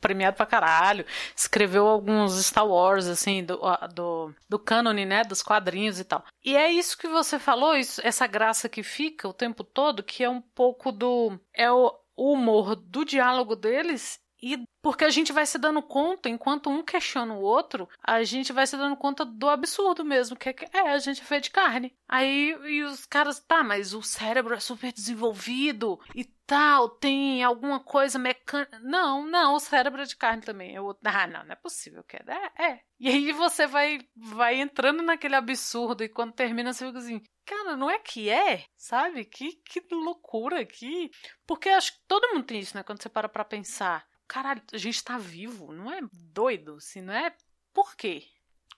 premiado 0.00 0.36
pra 0.36 0.46
caralho. 0.46 1.06
Escreveu 1.36 1.86
alguns 1.86 2.34
Star 2.44 2.66
Wars, 2.66 3.06
assim, 3.06 3.44
do, 3.44 3.60
do, 3.94 4.34
do 4.48 4.58
cânone, 4.58 5.06
né? 5.06 5.22
Dos 5.22 5.42
quadrinhos 5.42 6.00
e 6.00 6.04
tal. 6.04 6.24
E 6.44 6.56
é 6.56 6.70
isso 6.70 6.98
que 6.98 7.08
você 7.08 7.38
falou, 7.38 7.76
isso, 7.76 8.00
essa 8.04 8.26
graça 8.26 8.68
que 8.68 8.82
fica 8.82 9.28
o 9.28 9.34
tempo 9.34 9.62
todo, 9.62 10.02
que 10.02 10.24
é 10.24 10.28
um 10.28 10.40
pouco 10.40 10.90
do. 10.90 11.38
É 11.54 11.70
o 11.70 11.94
humor 12.16 12.76
do 12.76 13.04
diálogo 13.04 13.56
deles 13.56 14.20
e 14.42 14.64
porque 14.82 15.04
a 15.04 15.10
gente 15.10 15.32
vai 15.32 15.44
se 15.44 15.58
dando 15.58 15.82
conta, 15.82 16.28
enquanto 16.28 16.70
um 16.70 16.82
questiona 16.82 17.34
o 17.34 17.42
outro, 17.42 17.88
a 18.02 18.22
gente 18.24 18.52
vai 18.52 18.66
se 18.66 18.76
dando 18.76 18.96
conta 18.96 19.24
do 19.24 19.48
absurdo 19.48 20.04
mesmo, 20.04 20.36
que 20.36 20.48
é, 20.48 20.54
é 20.72 20.90
a 20.90 20.98
gente 20.98 21.20
é 21.20 21.24
feito 21.24 21.44
de 21.44 21.50
carne. 21.50 21.94
Aí 22.08 22.56
e 22.64 22.82
os 22.82 23.04
caras, 23.04 23.40
tá, 23.40 23.62
mas 23.62 23.92
o 23.92 24.02
cérebro 24.02 24.54
é 24.54 24.60
super 24.60 24.90
desenvolvido 24.92 26.00
e 26.14 26.24
tal, 26.46 26.88
tem 26.88 27.44
alguma 27.44 27.78
coisa 27.78 28.18
mecânica. 28.18 28.78
Não, 28.80 29.26
não, 29.26 29.54
o 29.54 29.60
cérebro 29.60 30.00
é 30.00 30.06
de 30.06 30.16
carne 30.16 30.42
também. 30.42 30.74
Eu, 30.74 30.96
ah, 31.04 31.26
não, 31.26 31.44
não 31.44 31.52
é 31.52 31.56
possível, 31.56 32.02
que 32.02 32.16
é, 32.16 32.62
é. 32.64 32.80
E 32.98 33.08
aí 33.08 33.32
você 33.32 33.66
vai 33.66 34.00
vai 34.16 34.60
entrando 34.60 35.02
naquele 35.02 35.36
absurdo 35.36 36.02
e 36.02 36.08
quando 36.08 36.32
termina 36.32 36.72
você 36.72 36.86
fica 36.86 36.98
assim, 36.98 37.22
cara, 37.44 37.76
não 37.76 37.90
é 37.90 37.98
que 37.98 38.30
é, 38.30 38.64
sabe? 38.76 39.24
Que, 39.26 39.56
que 39.64 39.82
loucura 39.92 40.60
aqui. 40.60 41.10
Porque 41.46 41.68
acho 41.68 41.92
que 41.92 42.00
todo 42.08 42.28
mundo 42.32 42.44
tem 42.44 42.60
isso, 42.60 42.76
né? 42.76 42.82
Quando 42.82 43.02
você 43.02 43.08
para 43.08 43.28
pra 43.28 43.44
pensar 43.44 44.09
caralho, 44.30 44.62
a 44.72 44.78
gente 44.78 45.02
tá 45.02 45.18
vivo, 45.18 45.72
não 45.72 45.92
é 45.92 46.00
doido, 46.12 46.76
assim, 46.76 47.00
não 47.00 47.12
é 47.12 47.34
por 47.74 47.96
quê? 47.96 48.22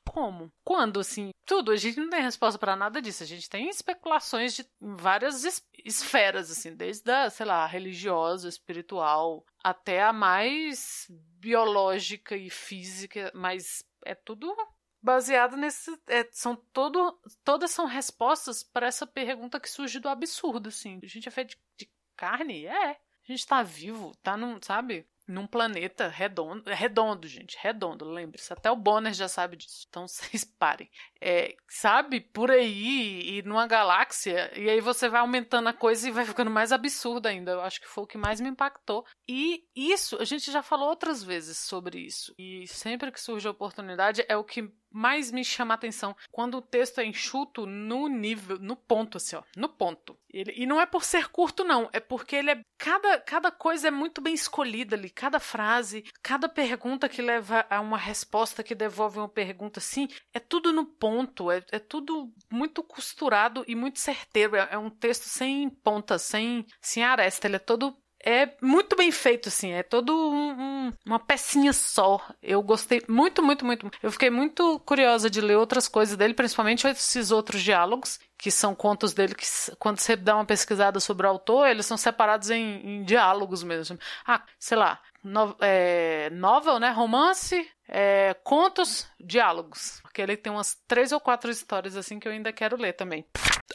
Como? 0.08 0.50
Quando, 0.64 0.98
assim, 0.98 1.30
tudo, 1.44 1.70
a 1.70 1.76
gente 1.76 2.00
não 2.00 2.08
tem 2.08 2.22
resposta 2.22 2.58
para 2.58 2.74
nada 2.74 3.00
disso. 3.00 3.22
A 3.22 3.26
gente 3.26 3.48
tem 3.48 3.68
especulações 3.68 4.54
de 4.54 4.66
várias 4.80 5.44
es 5.44 5.62
esferas, 5.84 6.50
assim, 6.50 6.74
desde 6.74 7.08
a, 7.10 7.30
sei 7.30 7.46
lá, 7.46 7.66
religiosa, 7.66 8.48
espiritual, 8.48 9.44
até 9.62 10.02
a 10.02 10.12
mais 10.12 11.06
biológica 11.38 12.34
e 12.36 12.50
física, 12.50 13.30
mas 13.34 13.84
é 14.04 14.14
tudo 14.14 14.56
baseado 15.00 15.56
nesse. 15.56 15.90
É, 16.08 16.26
são 16.32 16.56
todo, 16.72 17.20
todas 17.44 17.70
são 17.70 17.86
respostas 17.86 18.62
para 18.62 18.86
essa 18.86 19.06
pergunta 19.06 19.60
que 19.60 19.70
surge 19.70 20.00
do 20.00 20.08
absurdo, 20.08 20.68
assim. 20.68 20.98
A 21.02 21.06
gente 21.06 21.28
é 21.28 21.30
feito 21.30 21.50
de, 21.50 21.86
de 21.86 21.92
carne? 22.16 22.66
É. 22.66 22.90
A 22.90 22.96
gente 23.24 23.46
tá 23.46 23.62
vivo, 23.62 24.16
tá 24.22 24.36
num, 24.36 24.58
sabe? 24.60 25.06
Num 25.26 25.46
planeta 25.46 26.08
redondo, 26.08 26.70
redondo, 26.70 27.26
gente, 27.26 27.56
redondo, 27.60 28.04
lembre-se, 28.04 28.52
até 28.52 28.70
o 28.70 28.76
Bonner 28.76 29.12
já 29.12 29.28
sabe 29.28 29.56
disso, 29.56 29.86
então 29.88 30.06
vocês 30.08 30.44
parem. 30.44 30.90
É, 31.20 31.54
sabe, 31.68 32.20
por 32.20 32.50
aí 32.50 33.38
e 33.38 33.42
numa 33.42 33.66
galáxia, 33.66 34.52
e 34.58 34.68
aí 34.68 34.80
você 34.80 35.08
vai 35.08 35.20
aumentando 35.20 35.68
a 35.68 35.72
coisa 35.72 36.08
e 36.08 36.12
vai 36.12 36.24
ficando 36.24 36.50
mais 36.50 36.72
absurda 36.72 37.28
ainda. 37.28 37.52
Eu 37.52 37.60
acho 37.60 37.80
que 37.80 37.88
foi 37.88 38.04
o 38.04 38.06
que 38.06 38.18
mais 38.18 38.40
me 38.40 38.48
impactou. 38.48 39.04
E 39.28 39.64
isso, 39.74 40.16
a 40.20 40.24
gente 40.24 40.50
já 40.50 40.62
falou 40.62 40.88
outras 40.88 41.22
vezes 41.22 41.58
sobre 41.58 41.98
isso, 41.98 42.34
e 42.38 42.66
sempre 42.66 43.12
que 43.12 43.20
surge 43.20 43.46
a 43.46 43.52
oportunidade 43.52 44.24
é 44.28 44.36
o 44.36 44.44
que 44.44 44.70
mais 44.92 45.30
me 45.30 45.44
chama 45.44 45.74
a 45.74 45.76
atenção 45.76 46.16
quando 46.30 46.56
o 46.58 46.62
texto 46.62 46.98
é 46.98 47.04
enxuto 47.04 47.66
no 47.66 48.08
nível, 48.08 48.58
no 48.58 48.76
ponto, 48.76 49.16
assim, 49.16 49.36
ó, 49.36 49.42
no 49.56 49.68
ponto. 49.68 50.16
Ele, 50.32 50.52
e 50.56 50.66
não 50.66 50.80
é 50.80 50.86
por 50.86 51.04
ser 51.04 51.28
curto, 51.28 51.62
não, 51.62 51.90
é 51.92 52.00
porque 52.00 52.36
ele 52.36 52.50
é. 52.50 52.60
Cada, 52.78 53.20
cada 53.20 53.50
coisa 53.50 53.88
é 53.88 53.90
muito 53.90 54.20
bem 54.20 54.34
escolhida 54.34 54.96
ali, 54.96 55.10
cada 55.10 55.38
frase, 55.38 56.04
cada 56.22 56.48
pergunta 56.48 57.08
que 57.08 57.22
leva 57.22 57.64
a 57.68 57.80
uma 57.80 57.98
resposta 57.98 58.62
que 58.62 58.74
devolve 58.74 59.18
uma 59.18 59.28
pergunta, 59.28 59.78
assim, 59.78 60.08
é 60.32 60.40
tudo 60.40 60.72
no 60.72 60.84
ponto, 60.84 61.50
é, 61.50 61.62
é 61.70 61.78
tudo 61.78 62.32
muito 62.50 62.82
costurado 62.82 63.64
e 63.68 63.74
muito 63.74 64.00
certeiro. 64.00 64.56
É, 64.56 64.68
é 64.72 64.78
um 64.78 64.90
texto 64.90 65.24
sem 65.24 65.68
ponta, 65.68 66.18
sem, 66.18 66.66
sem 66.80 67.04
aresta, 67.04 67.46
ele 67.46 67.56
é 67.56 67.60
todo 67.60 67.96
é 68.24 68.50
muito 68.60 68.96
bem 68.96 69.10
feito, 69.10 69.48
assim. 69.48 69.72
É 69.72 69.82
todo 69.82 70.12
um, 70.12 70.52
um, 70.52 70.92
uma 71.04 71.18
pecinha 71.18 71.72
só. 71.72 72.20
Eu 72.42 72.62
gostei 72.62 73.02
muito, 73.08 73.42
muito, 73.42 73.64
muito. 73.64 73.90
Eu 74.02 74.12
fiquei 74.12 74.30
muito 74.30 74.78
curiosa 74.80 75.28
de 75.28 75.40
ler 75.40 75.56
outras 75.56 75.88
coisas 75.88 76.16
dele, 76.16 76.34
principalmente 76.34 76.86
esses 76.86 77.30
outros 77.30 77.62
diálogos, 77.62 78.20
que 78.38 78.50
são 78.50 78.74
contos 78.74 79.12
dele 79.12 79.34
que, 79.34 79.46
quando 79.78 79.98
você 79.98 80.16
dá 80.16 80.36
uma 80.36 80.44
pesquisada 80.44 81.00
sobre 81.00 81.26
o 81.26 81.30
autor, 81.30 81.68
eles 81.68 81.86
são 81.86 81.96
separados 81.96 82.50
em, 82.50 82.80
em 82.84 83.04
diálogos 83.04 83.62
mesmo. 83.62 83.98
Ah, 84.26 84.42
sei 84.58 84.78
lá, 84.78 85.00
no, 85.22 85.56
é, 85.60 86.30
novel, 86.30 86.78
né? 86.78 86.90
Romance, 86.90 87.68
é, 87.88 88.34
contos, 88.42 89.06
diálogos. 89.20 90.00
Porque 90.02 90.22
ele 90.22 90.36
tem 90.36 90.52
umas 90.52 90.76
três 90.86 91.12
ou 91.12 91.20
quatro 91.20 91.50
histórias 91.50 91.96
assim 91.96 92.18
que 92.18 92.26
eu 92.26 92.32
ainda 92.32 92.52
quero 92.52 92.76
ler 92.76 92.92
também. 92.92 93.24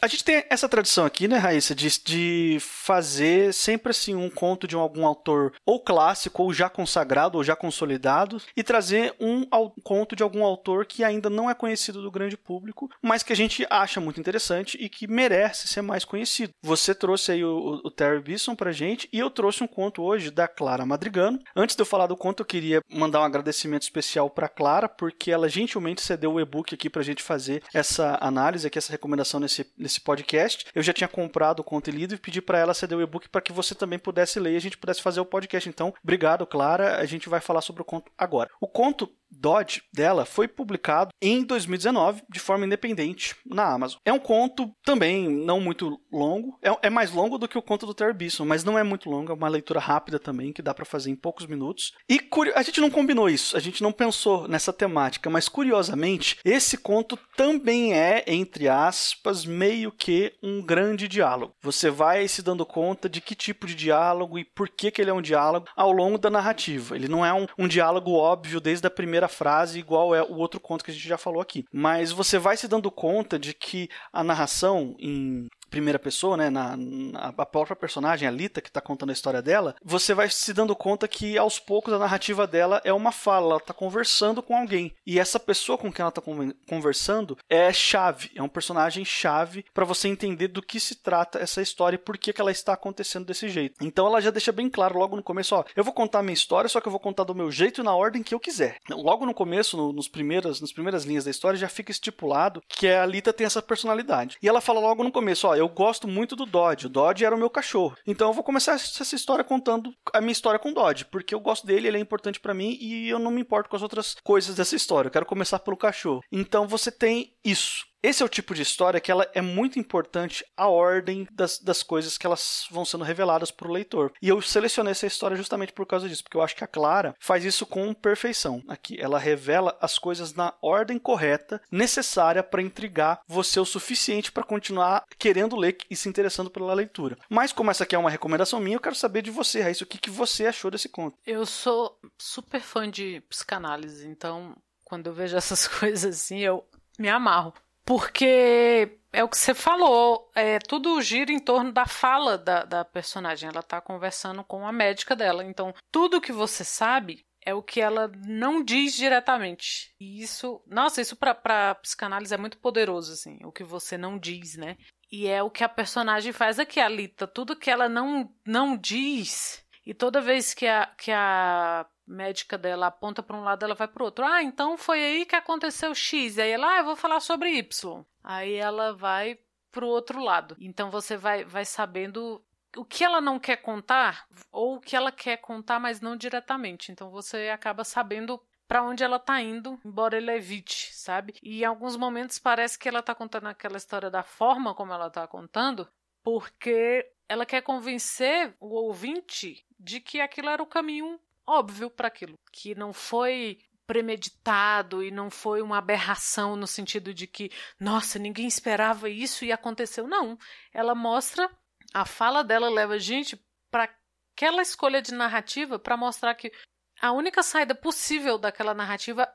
A 0.00 0.06
gente 0.06 0.24
tem 0.24 0.44
essa 0.48 0.68
tradição 0.68 1.04
aqui, 1.04 1.26
né, 1.26 1.38
Raíssa, 1.38 1.74
de, 1.74 1.88
de 2.04 2.58
fazer 2.60 3.52
sempre 3.52 3.90
assim 3.90 4.14
um 4.14 4.30
conto 4.30 4.66
de 4.66 4.76
algum 4.76 5.04
autor 5.04 5.52
ou 5.66 5.80
clássico, 5.80 6.42
ou 6.42 6.52
já 6.52 6.68
consagrado, 6.68 7.36
ou 7.36 7.44
já 7.44 7.56
consolidado, 7.56 8.40
e 8.56 8.62
trazer 8.62 9.14
um 9.18 9.44
conto 9.82 10.14
de 10.14 10.22
algum 10.22 10.44
autor 10.44 10.86
que 10.86 11.02
ainda 11.02 11.28
não 11.28 11.50
é 11.50 11.54
conhecido 11.54 12.00
do 12.00 12.10
grande 12.10 12.36
público, 12.36 12.88
mas 13.02 13.22
que 13.22 13.32
a 13.32 13.36
gente 13.36 13.66
acha 13.68 14.00
muito 14.00 14.20
interessante 14.20 14.78
e 14.80 14.88
que 14.88 15.08
merece 15.08 15.66
ser 15.66 15.82
mais 15.82 16.04
conhecido. 16.04 16.52
Você 16.62 16.94
trouxe 16.94 17.32
aí 17.32 17.44
o, 17.44 17.80
o 17.84 17.90
Terry 17.90 18.20
Bisson 18.20 18.54
pra 18.54 18.72
gente, 18.72 19.08
e 19.12 19.18
eu 19.18 19.30
trouxe 19.30 19.64
um 19.64 19.68
conto 19.68 20.02
hoje 20.02 20.30
da 20.30 20.46
Clara 20.46 20.86
Madrigano. 20.86 21.40
Antes 21.56 21.74
de 21.74 21.82
eu 21.82 21.86
falar 21.86 22.06
do 22.06 22.16
conto, 22.16 22.42
eu 22.42 22.46
queria 22.46 22.80
mandar 22.88 23.20
um 23.20 23.24
agradecimento 23.24 23.82
especial 23.82 24.30
para 24.30 24.48
Clara, 24.48 24.88
porque 24.88 25.30
ela 25.30 25.48
gentilmente 25.48 26.02
cedeu 26.02 26.34
o 26.34 26.40
e-book 26.40 26.74
aqui 26.74 26.88
pra 26.88 27.02
gente 27.02 27.22
fazer 27.22 27.62
essa 27.74 28.16
análise, 28.20 28.66
aqui, 28.66 28.78
essa 28.78 28.92
recomendação 28.92 29.40
nesse 29.40 29.66
podcast. 29.96 30.66
Eu 30.74 30.82
já 30.82 30.92
tinha 30.92 31.08
comprado 31.08 31.60
o 31.60 31.64
conto 31.64 31.88
e 31.88 31.92
lido 31.92 32.14
e 32.14 32.18
pedi 32.18 32.42
para 32.42 32.58
ela 32.58 32.74
ceder 32.74 32.98
o 32.98 33.02
e-book 33.02 33.28
para 33.28 33.40
que 33.40 33.52
você 33.52 33.74
também 33.74 33.98
pudesse 33.98 34.38
ler 34.38 34.52
e 34.52 34.56
a 34.56 34.60
gente 34.60 34.76
pudesse 34.76 35.00
fazer 35.00 35.20
o 35.20 35.24
podcast. 35.24 35.68
Então, 35.68 35.94
obrigado, 36.02 36.46
Clara. 36.46 36.98
A 36.98 37.04
gente 37.04 37.28
vai 37.28 37.40
falar 37.40 37.60
sobre 37.60 37.82
o 37.82 37.84
conto 37.84 38.10
agora. 38.18 38.50
O 38.60 38.66
conto 38.66 39.08
Dodge 39.30 39.82
dela 39.92 40.24
foi 40.24 40.48
publicado 40.48 41.10
em 41.20 41.44
2019 41.44 42.22
de 42.28 42.40
forma 42.40 42.66
independente 42.66 43.36
na 43.46 43.72
Amazon. 43.72 44.00
É 44.04 44.12
um 44.12 44.18
conto 44.18 44.72
também 44.84 45.28
não 45.28 45.60
muito 45.60 46.00
longo, 46.12 46.58
é, 46.62 46.86
é 46.86 46.90
mais 46.90 47.12
longo 47.12 47.38
do 47.38 47.48
que 47.48 47.58
o 47.58 47.62
conto 47.62 47.86
do 47.86 47.94
Terry 47.94 48.12
Bisson, 48.12 48.44
mas 48.44 48.64
não 48.64 48.78
é 48.78 48.82
muito 48.82 49.08
longo, 49.08 49.32
é 49.32 49.34
uma 49.34 49.48
leitura 49.48 49.80
rápida 49.80 50.18
também 50.18 50.52
que 50.52 50.62
dá 50.62 50.74
para 50.74 50.84
fazer 50.84 51.10
em 51.10 51.16
poucos 51.16 51.46
minutos. 51.46 51.92
E 52.08 52.20
a 52.54 52.62
gente 52.62 52.80
não 52.80 52.90
combinou 52.90 53.28
isso, 53.28 53.56
a 53.56 53.60
gente 53.60 53.82
não 53.82 53.92
pensou 53.92 54.48
nessa 54.48 54.72
temática, 54.72 55.30
mas 55.30 55.48
curiosamente 55.48 56.38
esse 56.44 56.76
conto 56.78 57.18
também 57.36 57.94
é 57.94 58.24
entre 58.26 58.68
aspas 58.68 59.44
meio 59.44 59.92
que 59.92 60.32
um 60.42 60.62
grande 60.62 61.08
diálogo. 61.08 61.54
Você 61.62 61.90
vai 61.90 62.26
se 62.28 62.42
dando 62.42 62.66
conta 62.66 63.08
de 63.08 63.20
que 63.20 63.34
tipo 63.34 63.66
de 63.66 63.74
diálogo 63.74 64.38
e 64.38 64.44
por 64.44 64.68
que 64.68 64.90
que 64.90 65.00
ele 65.00 65.10
é 65.10 65.14
um 65.14 65.22
diálogo 65.22 65.66
ao 65.76 65.92
longo 65.92 66.18
da 66.18 66.30
narrativa. 66.30 66.96
Ele 66.96 67.08
não 67.08 67.24
é 67.24 67.32
um, 67.32 67.46
um 67.58 67.68
diálogo 67.68 68.12
óbvio 68.12 68.60
desde 68.60 68.86
a 68.86 68.90
primeira 68.90 69.17
primeira 69.18 69.28
frase, 69.28 69.78
igual 69.78 70.14
é 70.14 70.22
o 70.22 70.36
outro 70.36 70.60
conto 70.60 70.84
que 70.84 70.90
a 70.90 70.94
gente 70.94 71.08
já 71.08 71.18
falou 71.18 71.42
aqui. 71.42 71.64
Mas 71.72 72.12
você 72.12 72.38
vai 72.38 72.56
se 72.56 72.68
dando 72.68 72.90
conta 72.90 73.38
de 73.38 73.52
que 73.52 73.88
a 74.12 74.22
narração 74.22 74.94
em 74.98 75.48
primeira 75.70 75.98
pessoa, 75.98 76.36
né, 76.36 76.50
na, 76.50 76.76
na 76.76 77.34
a 77.36 77.46
própria 77.46 77.76
personagem, 77.76 78.26
a 78.26 78.30
Lita, 78.30 78.60
que 78.60 78.68
está 78.68 78.80
contando 78.80 79.10
a 79.10 79.12
história 79.12 79.42
dela, 79.42 79.74
você 79.84 80.14
vai 80.14 80.28
se 80.30 80.52
dando 80.52 80.74
conta 80.74 81.06
que 81.06 81.38
aos 81.38 81.58
poucos 81.58 81.92
a 81.92 81.98
narrativa 81.98 82.46
dela 82.46 82.80
é 82.84 82.92
uma 82.92 83.12
fala, 83.12 83.46
ela 83.46 83.56
está 83.58 83.74
conversando 83.74 84.42
com 84.42 84.56
alguém. 84.56 84.92
E 85.06 85.18
essa 85.18 85.38
pessoa 85.38 85.78
com 85.78 85.92
quem 85.92 86.02
ela 86.02 86.10
está 86.10 86.22
conversando 86.68 87.36
é 87.48 87.72
chave, 87.72 88.30
é 88.34 88.42
um 88.42 88.48
personagem 88.48 89.04
chave 89.04 89.64
para 89.72 89.84
você 89.84 90.08
entender 90.08 90.48
do 90.48 90.62
que 90.62 90.80
se 90.80 90.96
trata 90.96 91.38
essa 91.38 91.62
história 91.62 91.96
e 91.96 91.98
por 91.98 92.18
que, 92.18 92.32
que 92.32 92.40
ela 92.40 92.50
está 92.50 92.72
acontecendo 92.72 93.26
desse 93.26 93.48
jeito. 93.48 93.76
Então 93.82 94.06
ela 94.06 94.20
já 94.20 94.30
deixa 94.30 94.52
bem 94.52 94.68
claro 94.68 94.98
logo 94.98 95.16
no 95.16 95.22
começo, 95.22 95.54
ó, 95.54 95.64
eu 95.76 95.84
vou 95.84 95.92
contar 95.92 96.22
minha 96.22 96.34
história, 96.34 96.68
só 96.68 96.80
que 96.80 96.88
eu 96.88 96.92
vou 96.92 97.00
contar 97.00 97.24
do 97.24 97.34
meu 97.34 97.50
jeito 97.50 97.80
e 97.80 97.84
na 97.84 97.94
ordem 97.94 98.22
que 98.22 98.34
eu 98.34 98.40
quiser. 98.40 98.76
Logo 98.90 99.26
no 99.26 99.34
começo, 99.34 99.76
no, 99.76 99.92
nos 99.92 100.08
primeiras, 100.08 100.60
nas 100.60 100.72
primeiras 100.72 101.04
linhas 101.04 101.24
da 101.24 101.30
história, 101.30 101.58
já 101.58 101.68
fica 101.68 101.90
estipulado 101.90 102.62
que 102.68 102.88
a 102.88 103.04
Lita 103.06 103.32
tem 103.32 103.46
essa 103.46 103.62
personalidade. 103.62 104.38
E 104.42 104.48
ela 104.48 104.60
fala 104.60 104.80
logo 104.80 105.04
no 105.04 105.12
começo, 105.12 105.46
ó, 105.46 105.57
eu 105.58 105.68
gosto 105.68 106.06
muito 106.06 106.36
do 106.36 106.46
Dodge. 106.46 106.86
O 106.86 106.90
Dodge 106.90 107.24
era 107.24 107.34
o 107.34 107.38
meu 107.38 107.50
cachorro. 107.50 107.96
Então 108.06 108.28
eu 108.28 108.34
vou 108.34 108.44
começar 108.44 108.72
essa 108.72 109.14
história 109.14 109.44
contando 109.44 109.92
a 110.12 110.20
minha 110.20 110.32
história 110.32 110.58
com 110.58 110.70
o 110.70 110.74
Dodge, 110.74 111.04
porque 111.06 111.34
eu 111.34 111.40
gosto 111.40 111.66
dele, 111.66 111.88
ele 111.88 111.98
é 111.98 112.00
importante 112.00 112.40
para 112.40 112.54
mim 112.54 112.76
e 112.80 113.08
eu 113.08 113.18
não 113.18 113.30
me 113.30 113.40
importo 113.40 113.68
com 113.68 113.76
as 113.76 113.82
outras 113.82 114.14
coisas 114.22 114.54
dessa 114.54 114.76
história. 114.76 115.08
Eu 115.08 115.12
quero 115.12 115.26
começar 115.26 115.58
pelo 115.58 115.76
cachorro. 115.76 116.22
Então 116.30 116.66
você 116.66 116.90
tem 116.90 117.32
isso. 117.44 117.87
Esse 118.02 118.22
é 118.22 118.26
o 118.26 118.28
tipo 118.28 118.54
de 118.54 118.62
história 118.62 119.00
que 119.00 119.10
ela 119.10 119.28
é 119.34 119.40
muito 119.40 119.78
importante 119.78 120.44
a 120.56 120.68
ordem 120.68 121.26
das, 121.32 121.58
das 121.58 121.82
coisas 121.82 122.16
que 122.16 122.26
elas 122.26 122.66
vão 122.70 122.84
sendo 122.84 123.04
reveladas 123.04 123.50
para 123.50 123.66
o 123.66 123.72
leitor. 123.72 124.12
E 124.22 124.28
eu 124.28 124.40
selecionei 124.40 124.92
essa 124.92 125.06
história 125.06 125.36
justamente 125.36 125.72
por 125.72 125.84
causa 125.84 126.08
disso, 126.08 126.22
porque 126.22 126.36
eu 126.36 126.42
acho 126.42 126.54
que 126.54 126.62
a 126.62 126.68
Clara 126.68 127.14
faz 127.18 127.44
isso 127.44 127.66
com 127.66 127.92
perfeição. 127.92 128.62
Aqui, 128.68 129.00
ela 129.00 129.18
revela 129.18 129.76
as 129.80 129.98
coisas 129.98 130.34
na 130.34 130.54
ordem 130.62 130.98
correta, 130.98 131.60
necessária 131.70 132.42
para 132.42 132.62
intrigar 132.62 133.20
você 133.26 133.58
o 133.58 133.64
suficiente 133.64 134.30
para 134.30 134.44
continuar 134.44 135.04
querendo 135.18 135.56
ler 135.56 135.78
e 135.90 135.96
se 135.96 136.08
interessando 136.08 136.50
pela 136.50 136.74
leitura. 136.74 137.18
Mas 137.28 137.52
como 137.52 137.70
essa 137.70 137.84
aqui 137.84 137.96
é 137.96 137.98
uma 137.98 138.10
recomendação 138.10 138.60
minha, 138.60 138.76
eu 138.76 138.80
quero 138.80 138.94
saber 138.94 139.22
de 139.22 139.30
você, 139.30 139.60
Raíssa, 139.60 139.84
o 139.84 139.86
que, 139.86 139.98
que 139.98 140.10
você 140.10 140.46
achou 140.46 140.70
desse 140.70 140.88
conto. 140.88 141.18
Eu 141.26 141.44
sou 141.44 141.98
super 142.16 142.60
fã 142.60 142.88
de 142.88 143.20
psicanálise, 143.28 144.06
então 144.06 144.56
quando 144.84 145.08
eu 145.08 145.12
vejo 145.12 145.36
essas 145.36 145.66
coisas 145.68 146.16
assim, 146.16 146.38
eu 146.38 146.64
me 146.98 147.08
amarro. 147.08 147.52
Porque 147.88 148.98
é 149.10 149.24
o 149.24 149.28
que 149.30 149.38
você 149.38 149.54
falou, 149.54 150.30
é, 150.34 150.58
tudo 150.58 151.00
gira 151.00 151.32
em 151.32 151.38
torno 151.38 151.72
da 151.72 151.86
fala 151.86 152.36
da, 152.36 152.62
da 152.62 152.84
personagem. 152.84 153.48
Ela 153.48 153.60
está 153.60 153.80
conversando 153.80 154.44
com 154.44 154.66
a 154.66 154.70
médica 154.70 155.16
dela. 155.16 155.42
Então, 155.42 155.72
tudo 155.90 156.20
que 156.20 156.30
você 156.30 156.64
sabe 156.64 157.24
é 157.42 157.54
o 157.54 157.62
que 157.62 157.80
ela 157.80 158.12
não 158.26 158.62
diz 158.62 158.94
diretamente. 158.94 159.94
E 159.98 160.20
isso, 160.20 160.62
nossa, 160.66 161.00
isso 161.00 161.16
para 161.16 161.76
psicanálise 161.76 162.34
é 162.34 162.36
muito 162.36 162.58
poderoso, 162.58 163.14
assim, 163.14 163.38
o 163.42 163.50
que 163.50 163.64
você 163.64 163.96
não 163.96 164.18
diz, 164.18 164.54
né? 164.58 164.76
E 165.10 165.26
é 165.26 165.42
o 165.42 165.50
que 165.50 165.64
a 165.64 165.68
personagem 165.68 166.30
faz 166.30 166.58
aqui, 166.58 166.80
a 166.80 166.90
Lita. 166.90 167.26
Tudo 167.26 167.56
que 167.56 167.70
ela 167.70 167.88
não, 167.88 168.30
não 168.46 168.76
diz. 168.76 169.64
E 169.86 169.94
toda 169.94 170.20
vez 170.20 170.52
que 170.52 170.66
a, 170.66 170.92
que 170.98 171.10
a 171.10 171.86
médica 172.08 172.56
dela 172.56 172.86
aponta 172.86 173.22
para 173.22 173.36
um 173.36 173.44
lado, 173.44 173.64
ela 173.64 173.74
vai 173.74 173.86
para 173.86 174.02
o 174.02 174.06
outro. 174.06 174.24
Ah, 174.24 174.42
então 174.42 174.76
foi 174.76 174.98
aí 174.98 175.26
que 175.26 175.36
aconteceu 175.36 175.94
X. 175.94 176.36
E 176.36 176.42
aí 176.42 176.50
ela, 176.50 176.74
ah, 176.74 176.78
eu 176.78 176.84
vou 176.84 176.96
falar 176.96 177.20
sobre 177.20 177.50
Y. 177.50 178.04
Aí 178.24 178.54
ela 178.54 178.94
vai 178.94 179.38
para 179.70 179.84
o 179.84 179.88
outro 179.88 180.20
lado. 180.20 180.56
Então 180.58 180.90
você 180.90 181.16
vai, 181.16 181.44
vai 181.44 181.64
sabendo 181.64 182.42
o 182.76 182.84
que 182.84 183.04
ela 183.04 183.20
não 183.20 183.38
quer 183.38 183.56
contar 183.56 184.26
ou 184.50 184.76
o 184.76 184.80
que 184.80 184.96
ela 184.96 185.12
quer 185.12 185.36
contar, 185.38 185.78
mas 185.78 186.00
não 186.00 186.16
diretamente. 186.16 186.90
Então 186.90 187.10
você 187.10 187.48
acaba 187.48 187.84
sabendo 187.84 188.40
para 188.66 188.82
onde 188.82 189.02
ela 189.02 189.18
tá 189.18 189.40
indo, 189.40 189.80
embora 189.84 190.16
ele 190.16 190.30
evite, 190.30 190.94
sabe? 190.94 191.34
E 191.42 191.62
em 191.62 191.64
alguns 191.64 191.96
momentos 191.96 192.38
parece 192.38 192.78
que 192.78 192.88
ela 192.88 193.02
tá 193.02 193.14
contando 193.14 193.46
aquela 193.46 193.78
história 193.78 194.10
da 194.10 194.22
forma 194.22 194.74
como 194.74 194.92
ela 194.92 195.08
tá 195.08 195.26
contando, 195.26 195.88
porque 196.22 197.10
ela 197.26 197.46
quer 197.46 197.62
convencer 197.62 198.54
o 198.60 198.68
ouvinte 198.74 199.64
de 199.78 200.00
que 200.00 200.20
aquilo 200.20 200.50
era 200.50 200.62
o 200.62 200.66
caminho 200.66 201.18
óbvio 201.48 201.90
para 201.90 202.08
aquilo, 202.08 202.34
que 202.52 202.74
não 202.74 202.92
foi 202.92 203.58
premeditado 203.86 205.02
e 205.02 205.10
não 205.10 205.30
foi 205.30 205.62
uma 205.62 205.78
aberração 205.78 206.54
no 206.54 206.66
sentido 206.66 207.14
de 207.14 207.26
que, 207.26 207.50
nossa, 207.80 208.18
ninguém 208.18 208.46
esperava 208.46 209.08
isso 209.08 209.46
e 209.46 209.50
aconteceu. 209.50 210.06
Não, 210.06 210.38
ela 210.74 210.94
mostra, 210.94 211.50
a 211.94 212.04
fala 212.04 212.44
dela 212.44 212.68
leva 212.68 212.94
a 212.94 212.98
gente 212.98 213.42
para 213.70 213.88
aquela 214.34 214.60
escolha 214.60 215.00
de 215.00 215.14
narrativa 215.14 215.78
para 215.78 215.96
mostrar 215.96 216.34
que 216.34 216.52
a 217.00 217.12
única 217.12 217.42
saída 217.42 217.74
possível 217.74 218.36
daquela 218.36 218.74
narrativa 218.74 219.26